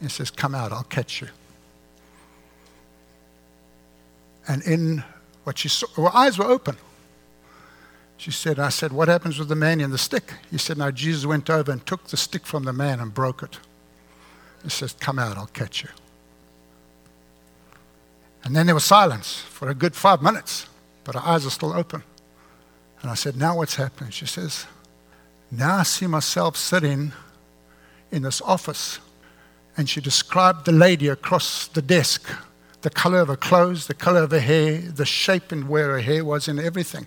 He 0.01 0.09
says, 0.09 0.31
Come 0.31 0.55
out, 0.55 0.73
I'll 0.73 0.85
catch 0.85 1.21
you. 1.21 1.29
And 4.49 4.63
in 4.63 5.05
what 5.45 5.59
she 5.59 5.69
saw, 5.69 5.87
her 5.97 6.17
eyes 6.17 6.39
were 6.39 6.45
open. 6.45 6.77
She 8.17 8.31
said, 8.31 8.59
I 8.59 8.71
said, 8.71 8.93
What 8.93 9.09
happens 9.09 9.39
with 9.39 9.49
the 9.49 9.55
man 9.55 9.81
in 9.81 9.91
the 9.91 9.99
stick? 9.99 10.33
He 10.51 10.59
said, 10.59 10.79
Now 10.79 10.91
Jesus 10.91 11.27
went 11.27 11.51
over 11.51 11.71
and 11.71 11.85
took 11.87 12.05
the 12.05 12.17
stick 12.17 12.47
from 12.47 12.65
the 12.65 12.73
man 12.73 13.01
and 13.01 13.13
broke 13.13 13.43
it. 13.43 13.59
He 14.67 14.71
says, 14.71 14.95
Come 14.99 15.21
out, 15.21 15.37
I'll 15.37 15.47
catch 15.47 15.85
you. 15.85 15.89
And 18.43 18.57
then 18.57 18.67
there 18.67 18.75
was 18.75 18.83
silence 18.83 19.39
for 19.39 19.71
a 19.71 19.75
good 19.75 19.95
five 19.95 20.21
minutes, 20.21 20.67
but 21.05 21.15
her 21.15 21.21
eyes 21.21 21.47
are 21.47 21.51
still 21.51 21.73
open. 21.73 22.03
And 23.01 23.09
I 23.09 23.15
said, 23.15 23.37
Now 23.37 23.59
what's 23.59 23.77
happening? 23.77 24.11
She 24.11 24.27
says, 24.27 24.67
Now 25.53 25.77
I 25.77 25.83
see 25.85 26.09
myself 26.09 26.57
sitting 26.57 27.13
in 28.11 28.23
this 28.23 28.43
office. 28.43 28.99
And 29.77 29.89
she 29.89 30.01
described 30.01 30.65
the 30.65 30.73
lady 30.73 31.07
across 31.07 31.69
the 31.69 31.83
desk 31.83 32.29
the 32.83 32.91
color 32.91 33.21
of 33.21 33.29
her 33.29 33.37
clothes, 33.37 33.87
the 33.87 33.95
color 33.95 34.25
of 34.25 34.33
her 34.33 34.41
hair, 34.41 34.81
the 34.81 35.07
shape 35.07 35.53
and 35.53 35.69
where 35.69 35.91
her 35.91 36.01
hair 36.01 36.25
was, 36.25 36.49
and 36.49 36.59
everything. 36.59 37.07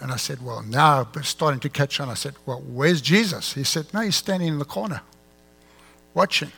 And 0.00 0.10
I 0.12 0.16
said, 0.16 0.42
Well, 0.42 0.62
now 0.62 1.06
I'm 1.14 1.22
starting 1.24 1.60
to 1.60 1.68
catch 1.68 2.00
on. 2.00 2.08
I 2.08 2.14
said, 2.14 2.36
Well, 2.46 2.62
where's 2.66 3.02
Jesus? 3.02 3.52
He 3.52 3.64
said, 3.64 3.92
No, 3.92 4.00
he's 4.00 4.16
standing 4.16 4.48
in 4.48 4.58
the 4.58 4.64
corner 4.64 5.02
watching. 6.18 6.50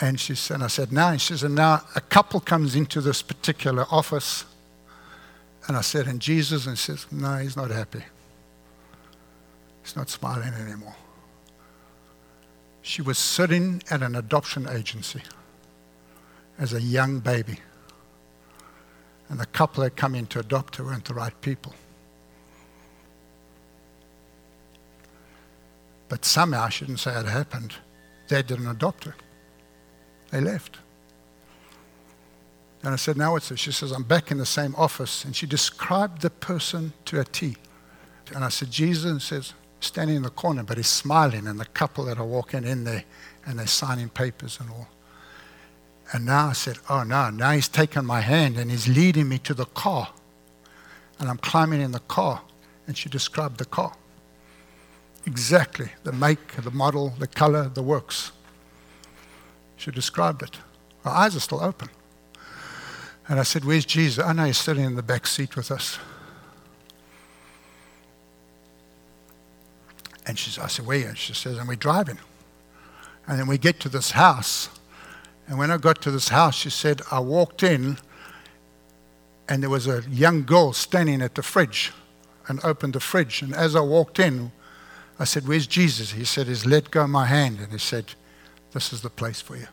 And 0.00 0.20
she 0.20 0.36
said, 0.36 0.54
and 0.54 0.64
I 0.64 0.68
said, 0.68 0.92
Now, 0.92 1.08
and 1.10 1.20
she 1.20 1.36
said, 1.36 1.50
Now 1.50 1.82
a 1.96 2.00
couple 2.00 2.38
comes 2.38 2.76
into 2.76 3.00
this 3.00 3.20
particular 3.20 3.84
office. 3.90 4.44
And 5.66 5.76
I 5.76 5.80
said, 5.80 6.06
And 6.06 6.20
Jesus? 6.20 6.68
And 6.68 6.78
says, 6.78 7.06
No, 7.10 7.36
he's 7.38 7.56
not 7.56 7.72
happy. 7.72 8.04
He's 9.82 9.96
not 9.96 10.08
smiling 10.08 10.54
anymore. 10.54 10.94
She 12.80 13.02
was 13.02 13.18
sitting 13.18 13.82
at 13.90 14.02
an 14.02 14.14
adoption 14.14 14.68
agency 14.68 15.22
as 16.60 16.72
a 16.72 16.80
young 16.80 17.18
baby. 17.18 17.58
And 19.28 19.40
the 19.40 19.46
couple 19.46 19.82
that 19.82 19.96
come 19.96 20.14
in 20.14 20.26
to 20.28 20.38
adopt 20.38 20.76
her 20.76 20.84
weren't 20.84 21.06
the 21.06 21.14
right 21.14 21.38
people. 21.40 21.74
But 26.08 26.24
somehow, 26.24 26.64
I 26.64 26.68
shouldn't 26.68 27.00
say 27.00 27.18
it 27.18 27.26
happened, 27.26 27.74
they 28.28 28.42
didn't 28.42 28.66
adopt 28.66 29.04
her. 29.04 29.14
They 30.30 30.40
left. 30.40 30.78
And 32.82 32.92
I 32.92 32.96
said, 32.96 33.16
now 33.16 33.32
what's 33.32 33.48
this? 33.48 33.58
She 33.58 33.72
says, 33.72 33.92
I'm 33.92 34.04
back 34.04 34.30
in 34.30 34.38
the 34.38 34.46
same 34.46 34.74
office. 34.76 35.24
And 35.24 35.34
she 35.34 35.46
described 35.46 36.22
the 36.22 36.30
person 36.30 36.92
to 37.06 37.20
a 37.20 37.24
T. 37.24 37.56
And 38.34 38.44
I 38.44 38.50
said, 38.50 38.70
Jesus 38.70 39.24
says, 39.24 39.54
standing 39.80 40.16
in 40.16 40.22
the 40.22 40.30
corner, 40.30 40.62
but 40.62 40.76
he's 40.76 40.86
smiling. 40.86 41.46
And 41.46 41.58
the 41.58 41.64
couple 41.66 42.04
that 42.04 42.18
are 42.18 42.26
walking 42.26 42.64
in 42.64 42.84
there 42.84 43.04
and 43.44 43.58
they're 43.58 43.66
signing 43.66 44.08
papers 44.08 44.58
and 44.60 44.70
all. 44.70 44.88
And 46.12 46.24
now 46.24 46.48
I 46.48 46.52
said, 46.52 46.78
oh 46.88 47.02
no, 47.02 47.30
now 47.30 47.50
he's 47.52 47.68
taken 47.68 48.06
my 48.06 48.20
hand 48.20 48.56
and 48.56 48.70
he's 48.70 48.88
leading 48.88 49.28
me 49.28 49.38
to 49.40 49.54
the 49.54 49.66
car. 49.66 50.10
And 51.18 51.28
I'm 51.28 51.38
climbing 51.38 51.80
in 51.80 51.92
the 51.92 52.00
car. 52.00 52.42
And 52.86 52.96
she 52.96 53.08
described 53.08 53.58
the 53.58 53.66
car. 53.66 53.94
Exactly 55.28 55.90
the 56.04 56.12
make, 56.12 56.52
the 56.52 56.70
model, 56.70 57.12
the 57.18 57.26
color, 57.26 57.68
the 57.68 57.82
works. 57.82 58.32
She 59.76 59.90
described 59.90 60.42
it. 60.42 60.56
Her 61.04 61.10
eyes 61.10 61.36
are 61.36 61.40
still 61.40 61.62
open. 61.62 61.90
And 63.28 63.38
I 63.38 63.42
said, 63.42 63.62
Where's 63.62 63.84
Jesus? 63.84 64.24
Oh, 64.24 64.28
I 64.28 64.32
know 64.32 64.44
he's 64.46 64.56
sitting 64.56 64.84
in 64.84 64.94
the 64.94 65.02
back 65.02 65.26
seat 65.26 65.54
with 65.54 65.70
us. 65.70 65.98
And 70.24 70.38
she, 70.38 70.58
I 70.58 70.66
said, 70.66 70.86
Where? 70.86 71.14
She 71.14 71.34
says, 71.34 71.58
And 71.58 71.68
we're 71.68 71.74
driving. 71.74 72.16
And 73.26 73.38
then 73.38 73.46
we 73.46 73.58
get 73.58 73.80
to 73.80 73.90
this 73.90 74.12
house. 74.12 74.70
And 75.46 75.58
when 75.58 75.70
I 75.70 75.76
got 75.76 76.00
to 76.02 76.10
this 76.10 76.30
house, 76.30 76.54
she 76.54 76.70
said, 76.70 77.02
I 77.10 77.20
walked 77.20 77.62
in 77.62 77.98
and 79.46 79.62
there 79.62 79.68
was 79.68 79.86
a 79.86 80.02
young 80.08 80.44
girl 80.44 80.72
standing 80.72 81.20
at 81.20 81.34
the 81.34 81.42
fridge 81.42 81.92
and 82.48 82.64
opened 82.64 82.94
the 82.94 83.00
fridge. 83.00 83.42
And 83.42 83.54
as 83.54 83.76
I 83.76 83.82
walked 83.82 84.18
in, 84.18 84.52
I 85.18 85.24
said, 85.24 85.48
Where's 85.48 85.66
Jesus? 85.66 86.12
He 86.12 86.24
said, 86.24 86.46
He's 86.46 86.64
let 86.64 86.90
go 86.90 87.06
my 87.06 87.26
hand. 87.26 87.58
And 87.60 87.72
he 87.72 87.78
said, 87.78 88.14
This 88.72 88.92
is 88.92 89.00
the 89.00 89.10
place 89.10 89.40
for 89.40 89.56
you. 89.56 89.66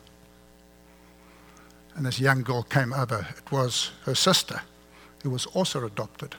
And 1.95 2.05
this 2.05 2.19
young 2.19 2.41
girl 2.41 2.63
came 2.63 2.93
over. 2.93 3.27
It 3.38 3.51
was 3.51 3.91
her 4.03 4.15
sister, 4.15 4.62
who 5.23 5.29
was 5.29 5.45
also 5.47 5.86
adopted, 5.86 6.36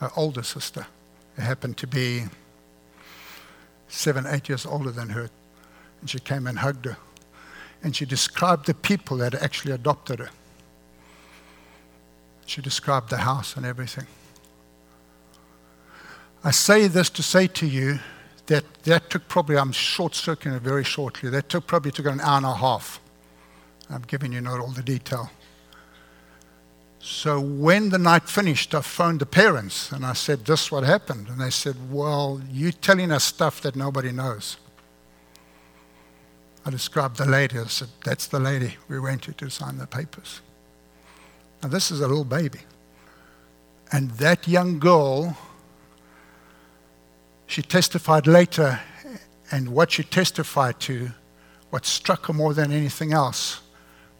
her 0.00 0.10
older 0.16 0.42
sister. 0.42 0.86
It 1.36 1.42
happened 1.42 1.76
to 1.78 1.86
be 1.86 2.24
seven, 3.88 4.24
eight 4.26 4.48
years 4.48 4.64
older 4.64 4.90
than 4.90 5.10
her. 5.10 5.30
And 6.00 6.08
she 6.08 6.20
came 6.20 6.46
and 6.46 6.60
hugged 6.60 6.86
her. 6.86 6.96
And 7.82 7.94
she 7.94 8.06
described 8.06 8.66
the 8.66 8.74
people 8.74 9.18
that 9.18 9.34
actually 9.34 9.72
adopted 9.72 10.20
her. 10.20 10.30
She 12.46 12.62
described 12.62 13.10
the 13.10 13.18
house 13.18 13.56
and 13.56 13.66
everything. 13.66 14.06
I 16.48 16.50
say 16.50 16.86
this 16.86 17.10
to 17.10 17.22
say 17.22 17.46
to 17.46 17.66
you 17.66 17.98
that 18.46 18.64
that 18.84 19.10
took 19.10 19.28
probably, 19.28 19.58
I'm 19.58 19.70
short 19.70 20.14
circuiting 20.14 20.54
it 20.54 20.62
very 20.62 20.82
shortly, 20.82 21.28
that 21.28 21.50
took 21.50 21.66
probably 21.66 21.90
took 21.90 22.06
an 22.06 22.22
hour 22.22 22.38
and 22.38 22.46
a 22.46 22.54
half. 22.54 23.00
I'm 23.90 24.00
giving 24.00 24.32
you 24.32 24.40
not 24.40 24.58
all 24.58 24.70
the 24.70 24.82
detail. 24.82 25.30
So 27.00 27.38
when 27.38 27.90
the 27.90 27.98
night 27.98 28.30
finished, 28.30 28.74
I 28.74 28.80
phoned 28.80 29.20
the 29.20 29.26
parents 29.26 29.92
and 29.92 30.06
I 30.06 30.14
said, 30.14 30.46
This 30.46 30.62
is 30.62 30.72
what 30.72 30.84
happened. 30.84 31.28
And 31.28 31.38
they 31.38 31.50
said, 31.50 31.76
Well, 31.92 32.40
you're 32.50 32.72
telling 32.72 33.12
us 33.12 33.24
stuff 33.24 33.60
that 33.60 33.76
nobody 33.76 34.10
knows. 34.10 34.56
I 36.64 36.70
described 36.70 37.18
the 37.18 37.26
lady. 37.26 37.58
I 37.58 37.66
said, 37.66 37.88
That's 38.06 38.26
the 38.26 38.40
lady 38.40 38.78
we 38.88 38.98
went 38.98 39.20
to 39.24 39.34
to 39.34 39.50
sign 39.50 39.76
the 39.76 39.86
papers. 39.86 40.40
Now, 41.62 41.68
this 41.68 41.90
is 41.90 42.00
a 42.00 42.08
little 42.08 42.24
baby. 42.24 42.60
And 43.92 44.12
that 44.12 44.48
young 44.48 44.78
girl, 44.78 45.36
she 47.48 47.62
testified 47.62 48.26
later, 48.26 48.78
and 49.50 49.70
what 49.70 49.90
she 49.90 50.04
testified 50.04 50.78
to, 50.80 51.10
what 51.70 51.86
struck 51.86 52.26
her 52.26 52.34
more 52.34 52.52
than 52.52 52.70
anything 52.70 53.12
else, 53.12 53.60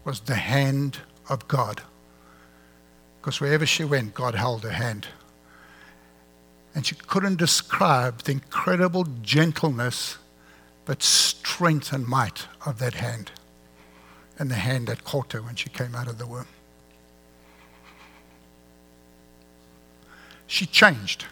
was 0.03 0.21
the 0.21 0.35
hand 0.35 0.97
of 1.29 1.47
God. 1.47 1.81
Because 3.21 3.39
wherever 3.39 3.67
she 3.67 3.83
went, 3.83 4.15
God 4.15 4.33
held 4.33 4.63
her 4.63 4.71
hand. 4.71 5.07
And 6.73 6.85
she 6.85 6.95
couldn't 6.95 7.37
describe 7.37 8.23
the 8.23 8.31
incredible 8.31 9.05
gentleness, 9.21 10.17
but 10.85 11.03
strength 11.03 11.93
and 11.93 12.07
might 12.07 12.47
of 12.65 12.79
that 12.79 12.95
hand. 12.95 13.31
And 14.39 14.49
the 14.49 14.55
hand 14.55 14.87
that 14.87 15.03
caught 15.03 15.33
her 15.33 15.41
when 15.43 15.55
she 15.55 15.69
came 15.69 15.93
out 15.93 16.07
of 16.07 16.17
the 16.17 16.25
womb. 16.25 16.47
She 20.47 20.65
changed. 20.65 21.25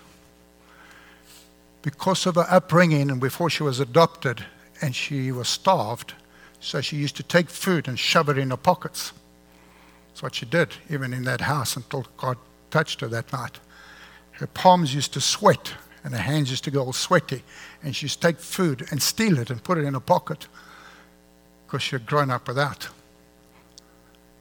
Because 1.81 2.25
of 2.25 2.35
her 2.35 2.47
upbringing 2.49 3.09
and 3.11 3.21
before 3.21 3.49
she 3.49 3.63
was 3.63 3.79
adopted 3.79 4.45
and 4.81 4.95
she 4.95 5.31
was 5.31 5.47
starved, 5.47 6.13
so 6.59 6.81
she 6.81 6.97
used 6.97 7.15
to 7.17 7.23
take 7.23 7.49
food 7.49 7.87
and 7.87 7.97
shove 7.97 8.29
it 8.29 8.37
in 8.37 8.49
her 8.49 8.57
pockets. 8.57 9.13
That's 10.09 10.23
what 10.23 10.35
she 10.35 10.45
did, 10.45 10.73
even 10.89 11.13
in 11.13 11.23
that 11.23 11.41
house, 11.41 11.75
until 11.75 12.05
God 12.17 12.37
touched 12.71 13.01
her 13.01 13.07
that 13.07 13.31
night. 13.31 13.59
Her 14.31 14.47
palms 14.47 14.93
used 14.93 15.13
to 15.13 15.21
sweat, 15.21 15.73
and 16.03 16.13
her 16.13 16.21
hands 16.21 16.49
used 16.49 16.63
to 16.65 16.71
go 16.71 16.85
all 16.85 16.93
sweaty. 16.93 17.43
And 17.83 17.95
she 17.95 18.05
used 18.05 18.21
to 18.21 18.27
take 18.27 18.39
food 18.39 18.87
and 18.91 19.01
steal 19.01 19.37
it 19.37 19.49
and 19.49 19.63
put 19.63 19.77
it 19.77 19.83
in 19.83 19.93
her 19.93 19.99
pocket 19.99 20.47
because 21.65 21.83
she 21.83 21.95
had 21.95 22.05
grown 22.05 22.31
up 22.31 22.47
without. 22.47 22.89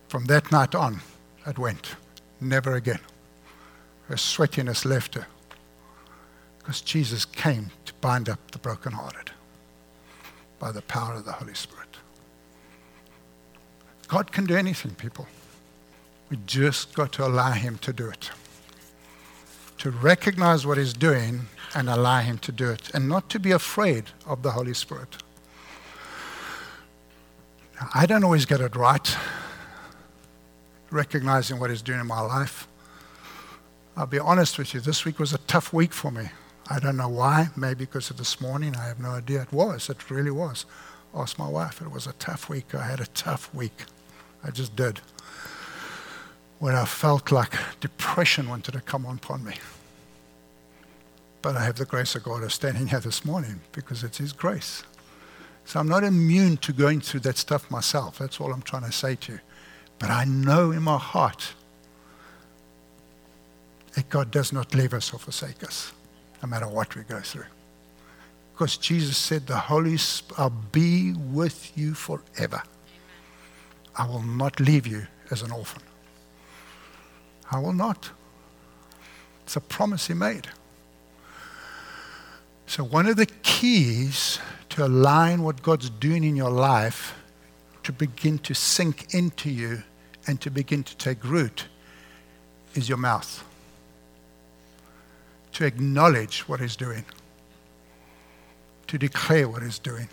From 0.09 0.27
that 0.27 0.53
night 0.53 0.75
on, 0.75 1.01
it 1.47 1.59
went. 1.59 1.97
Never 2.41 2.75
again. 2.75 3.01
Her 4.09 4.17
sweatiness 4.17 4.85
left 4.85 5.15
her 5.15 5.27
because 6.67 6.81
Jesus 6.81 7.25
came 7.25 7.71
to 7.85 7.95
bind 8.01 8.29
up 8.29 8.51
the 8.51 8.59
brokenhearted 8.59 9.31
by 10.59 10.73
the 10.73 10.83
power 10.83 11.15
of 11.15 11.25
the 11.25 11.31
Holy 11.31 11.55
Spirit. 11.55 11.87
God 14.09 14.33
can 14.33 14.47
do 14.47 14.57
anything, 14.57 14.91
people. 14.97 15.29
We 16.29 16.39
just 16.45 16.93
got 16.93 17.13
to 17.13 17.25
allow 17.25 17.53
Him 17.53 17.79
to 17.83 17.93
do 17.93 18.09
it. 18.09 18.31
To 19.79 19.93
recognize 19.93 20.67
what 20.67 20.77
He's 20.77 20.93
doing 20.93 21.43
and 21.73 21.89
allow 21.89 22.19
Him 22.19 22.39
to 22.39 22.51
do 22.51 22.69
it, 22.69 22.91
and 22.93 23.09
not 23.09 23.31
to 23.31 23.39
be 23.39 23.53
afraid 23.53 24.07
of 24.27 24.43
the 24.43 24.51
Holy 24.51 24.75
Spirit. 24.75 25.19
Now, 27.81 27.91
I 27.95 28.07
don't 28.07 28.25
always 28.25 28.45
get 28.45 28.61
it 28.61 28.75
right, 28.75 29.17
recognizing 30.91 31.61
what 31.61 31.71
He's 31.71 31.83
doing 31.83 32.01
in 32.01 32.09
my 32.09 32.23
life. 32.23 32.67
I'll 33.97 34.07
be 34.07 34.19
honest 34.19 34.59
with 34.59 34.75
you, 34.75 34.81
this 34.81 35.05
week 35.05 35.21
was 35.21 35.33
a 35.33 35.39
tough 35.39 35.73
week 35.73 35.93
for 35.93 36.11
me. 36.11 36.29
I 36.69 36.81
don't 36.81 36.97
know 36.97 37.09
why. 37.09 37.49
Maybe 37.57 37.85
because 37.85 38.11
of 38.11 38.17
this 38.17 38.41
morning. 38.41 38.75
I 38.77 38.87
have 38.87 38.99
no 38.99 39.11
idea. 39.11 39.43
It 39.43 39.53
was. 39.53 39.89
It 39.89 40.11
really 40.11 40.31
was. 40.31 40.67
Ask 41.15 41.39
my 41.39 41.49
wife. 41.49 41.81
It 41.81 41.91
was 41.91 42.07
a 42.07 42.13
tough 42.15 42.49
week. 42.49 42.75
I 42.75 42.85
had 42.85 43.01
a 43.01 43.07
tough 43.07 43.55
week. 43.55 43.85
I 44.43 44.51
just 44.51 44.75
did. 44.75 45.01
When 46.59 46.75
I 46.75 46.85
felt 46.85 47.31
like 47.31 47.53
depression 47.81 48.49
wanted 48.49 48.73
to 48.73 48.81
come 48.81 49.07
upon 49.07 49.45
me. 49.45 49.55
But 51.41 51.57
I 51.57 51.65
have 51.65 51.77
the 51.77 51.85
grace 51.85 52.17
of 52.17 52.25
God 52.25 52.43
of 52.43 52.53
standing 52.53 52.89
here 52.89 53.01
this 53.01 53.25
morning 53.25 53.61
because 53.73 54.03
it's 54.03 54.19
His 54.19 54.33
grace. 54.33 54.83
So 55.65 55.79
I'm 55.79 55.89
not 55.89 56.03
immune 56.03 56.57
to 56.59 56.73
going 56.73 57.01
through 57.01 57.21
that 57.21 57.37
stuff 57.37 57.71
myself. 57.71 58.19
That's 58.19 58.41
all 58.41 58.53
I'm 58.53 58.63
trying 58.63 58.85
to 58.85 58.93
say 58.93 59.15
to 59.17 59.33
you. 59.33 59.41
But 59.99 60.11
I 60.11 60.25
know 60.25 60.73
in 60.73 60.83
my 60.83 60.99
heart 60.99 61.55
that 63.95 64.09
God 64.09 64.31
does 64.31 64.53
not 64.53 64.75
leave 64.75 64.93
us 64.93 65.13
or 65.13 65.19
forsake 65.19 65.63
us 65.63 65.93
no 66.43 66.49
matter 66.49 66.69
what 66.69 66.95
we 66.95 67.03
go 67.03 67.21
through. 67.21 67.47
Because 68.53 68.77
Jesus 68.77 69.17
said, 69.17 69.47
The 69.47 69.59
Holy 69.59 69.97
Spirit, 69.97 70.41
I'll 70.41 70.51
be 70.51 71.13
with 71.13 71.77
you 71.77 71.95
forever. 71.95 72.63
I 73.95 74.07
will 74.07 74.23
not 74.23 74.61
leave 74.61 74.87
you 74.87 75.07
as 75.31 75.43
an 75.43 75.51
orphan. 75.51 75.83
I 77.51 77.59
will 77.59 77.73
not. 77.73 78.11
It's 79.45 79.57
a 79.57 79.61
promise 79.61 80.09
he 80.09 80.15
made. 80.15 80.49
So, 82.67 82.83
one 82.83 83.07
of 83.07 83.17
the 83.17 83.27
keys 83.27 84.41
to 84.71 84.85
align 84.85 85.43
what 85.43 85.63
God's 85.63 85.89
doing 85.89 86.25
in 86.25 86.35
your 86.35 86.51
life 86.51 87.15
to 87.85 87.93
begin 87.93 88.39
to 88.41 88.55
sink 88.55 89.15
into 89.15 89.49
you 89.49 89.85
and 90.27 90.41
to 90.41 90.51
begin 90.51 90.83
to 90.83 90.97
take 90.97 91.23
root 91.23 91.67
is 92.75 92.89
your 92.89 92.99
mouth 92.99 93.46
to 95.57 95.65
acknowledge 95.65 96.41
what 96.41 96.61
He's 96.61 96.77
doing, 96.77 97.03
to 98.89 98.99
declare 98.99 99.49
what 99.49 99.63
He's 99.63 99.79
doing. 99.79 100.07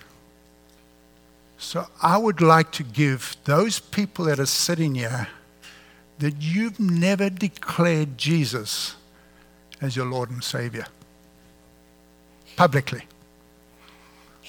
So 1.58 1.86
I 2.02 2.18
would 2.18 2.40
like 2.40 2.72
to 2.74 2.84
give 2.84 3.36
those 3.44 3.78
people 3.78 4.24
that 4.26 4.40
are 4.40 4.46
sitting 4.46 4.96
here 4.96 5.28
that 6.20 6.36
you've 6.40 6.80
never 6.80 7.30
declared 7.30 8.18
Jesus 8.18 8.96
as 9.82 9.98
your 9.98 10.06
Lord 10.06 10.30
and 10.30 10.42
Savior 10.42 10.86
publicly. 12.56 13.04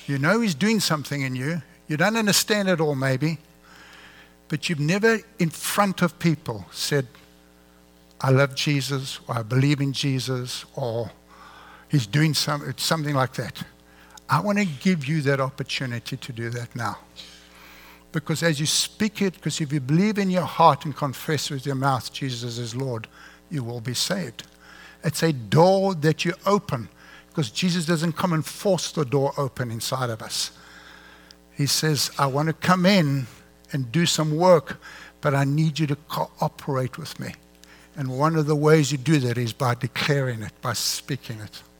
You 0.06 0.18
know 0.18 0.40
He's 0.40 0.54
doing 0.54 0.78
something 0.78 1.22
in 1.22 1.34
you. 1.34 1.60
You 1.88 1.96
don't 1.96 2.16
understand 2.16 2.68
it 2.68 2.80
all, 2.80 2.94
maybe, 2.94 3.38
but 4.46 4.68
you've 4.68 4.78
never, 4.78 5.18
in 5.40 5.50
front 5.50 6.02
of 6.02 6.20
people, 6.20 6.66
said, 6.70 7.08
I 8.24 8.30
love 8.30 8.54
Jesus, 8.54 9.20
or 9.28 9.36
I 9.36 9.42
believe 9.42 9.82
in 9.82 9.92
Jesus, 9.92 10.64
or 10.76 11.10
he's 11.90 12.06
doing 12.06 12.32
some, 12.32 12.72
something 12.78 13.14
like 13.14 13.34
that. 13.34 13.62
I 14.30 14.40
want 14.40 14.56
to 14.56 14.64
give 14.64 15.04
you 15.04 15.20
that 15.20 15.42
opportunity 15.42 16.16
to 16.16 16.32
do 16.32 16.48
that 16.48 16.74
now. 16.74 16.96
Because 18.12 18.42
as 18.42 18.58
you 18.58 18.64
speak 18.64 19.20
it, 19.20 19.34
because 19.34 19.60
if 19.60 19.74
you 19.74 19.80
believe 19.80 20.16
in 20.16 20.30
your 20.30 20.46
heart 20.46 20.86
and 20.86 20.96
confess 20.96 21.50
with 21.50 21.66
your 21.66 21.74
mouth 21.74 22.10
Jesus 22.14 22.56
is 22.56 22.74
Lord, 22.74 23.08
you 23.50 23.62
will 23.62 23.82
be 23.82 23.92
saved. 23.92 24.44
It's 25.04 25.22
a 25.22 25.34
door 25.34 25.94
that 25.96 26.24
you 26.24 26.32
open 26.46 26.88
because 27.28 27.50
Jesus 27.50 27.84
doesn't 27.84 28.14
come 28.14 28.32
and 28.32 28.46
force 28.46 28.90
the 28.90 29.04
door 29.04 29.34
open 29.36 29.70
inside 29.70 30.08
of 30.08 30.22
us. 30.22 30.50
He 31.52 31.66
says, 31.66 32.10
I 32.18 32.28
want 32.28 32.46
to 32.46 32.54
come 32.54 32.86
in 32.86 33.26
and 33.72 33.92
do 33.92 34.06
some 34.06 34.34
work, 34.34 34.80
but 35.20 35.34
I 35.34 35.44
need 35.44 35.78
you 35.78 35.86
to 35.88 35.96
cooperate 36.08 36.96
with 36.96 37.20
me. 37.20 37.34
And 37.96 38.18
one 38.18 38.36
of 38.36 38.46
the 38.46 38.56
ways 38.56 38.90
you 38.90 38.98
do 38.98 39.18
that 39.20 39.38
is 39.38 39.52
by 39.52 39.74
declaring 39.74 40.42
it, 40.42 40.52
by 40.60 40.72
speaking 40.72 41.40
it. 41.40 41.62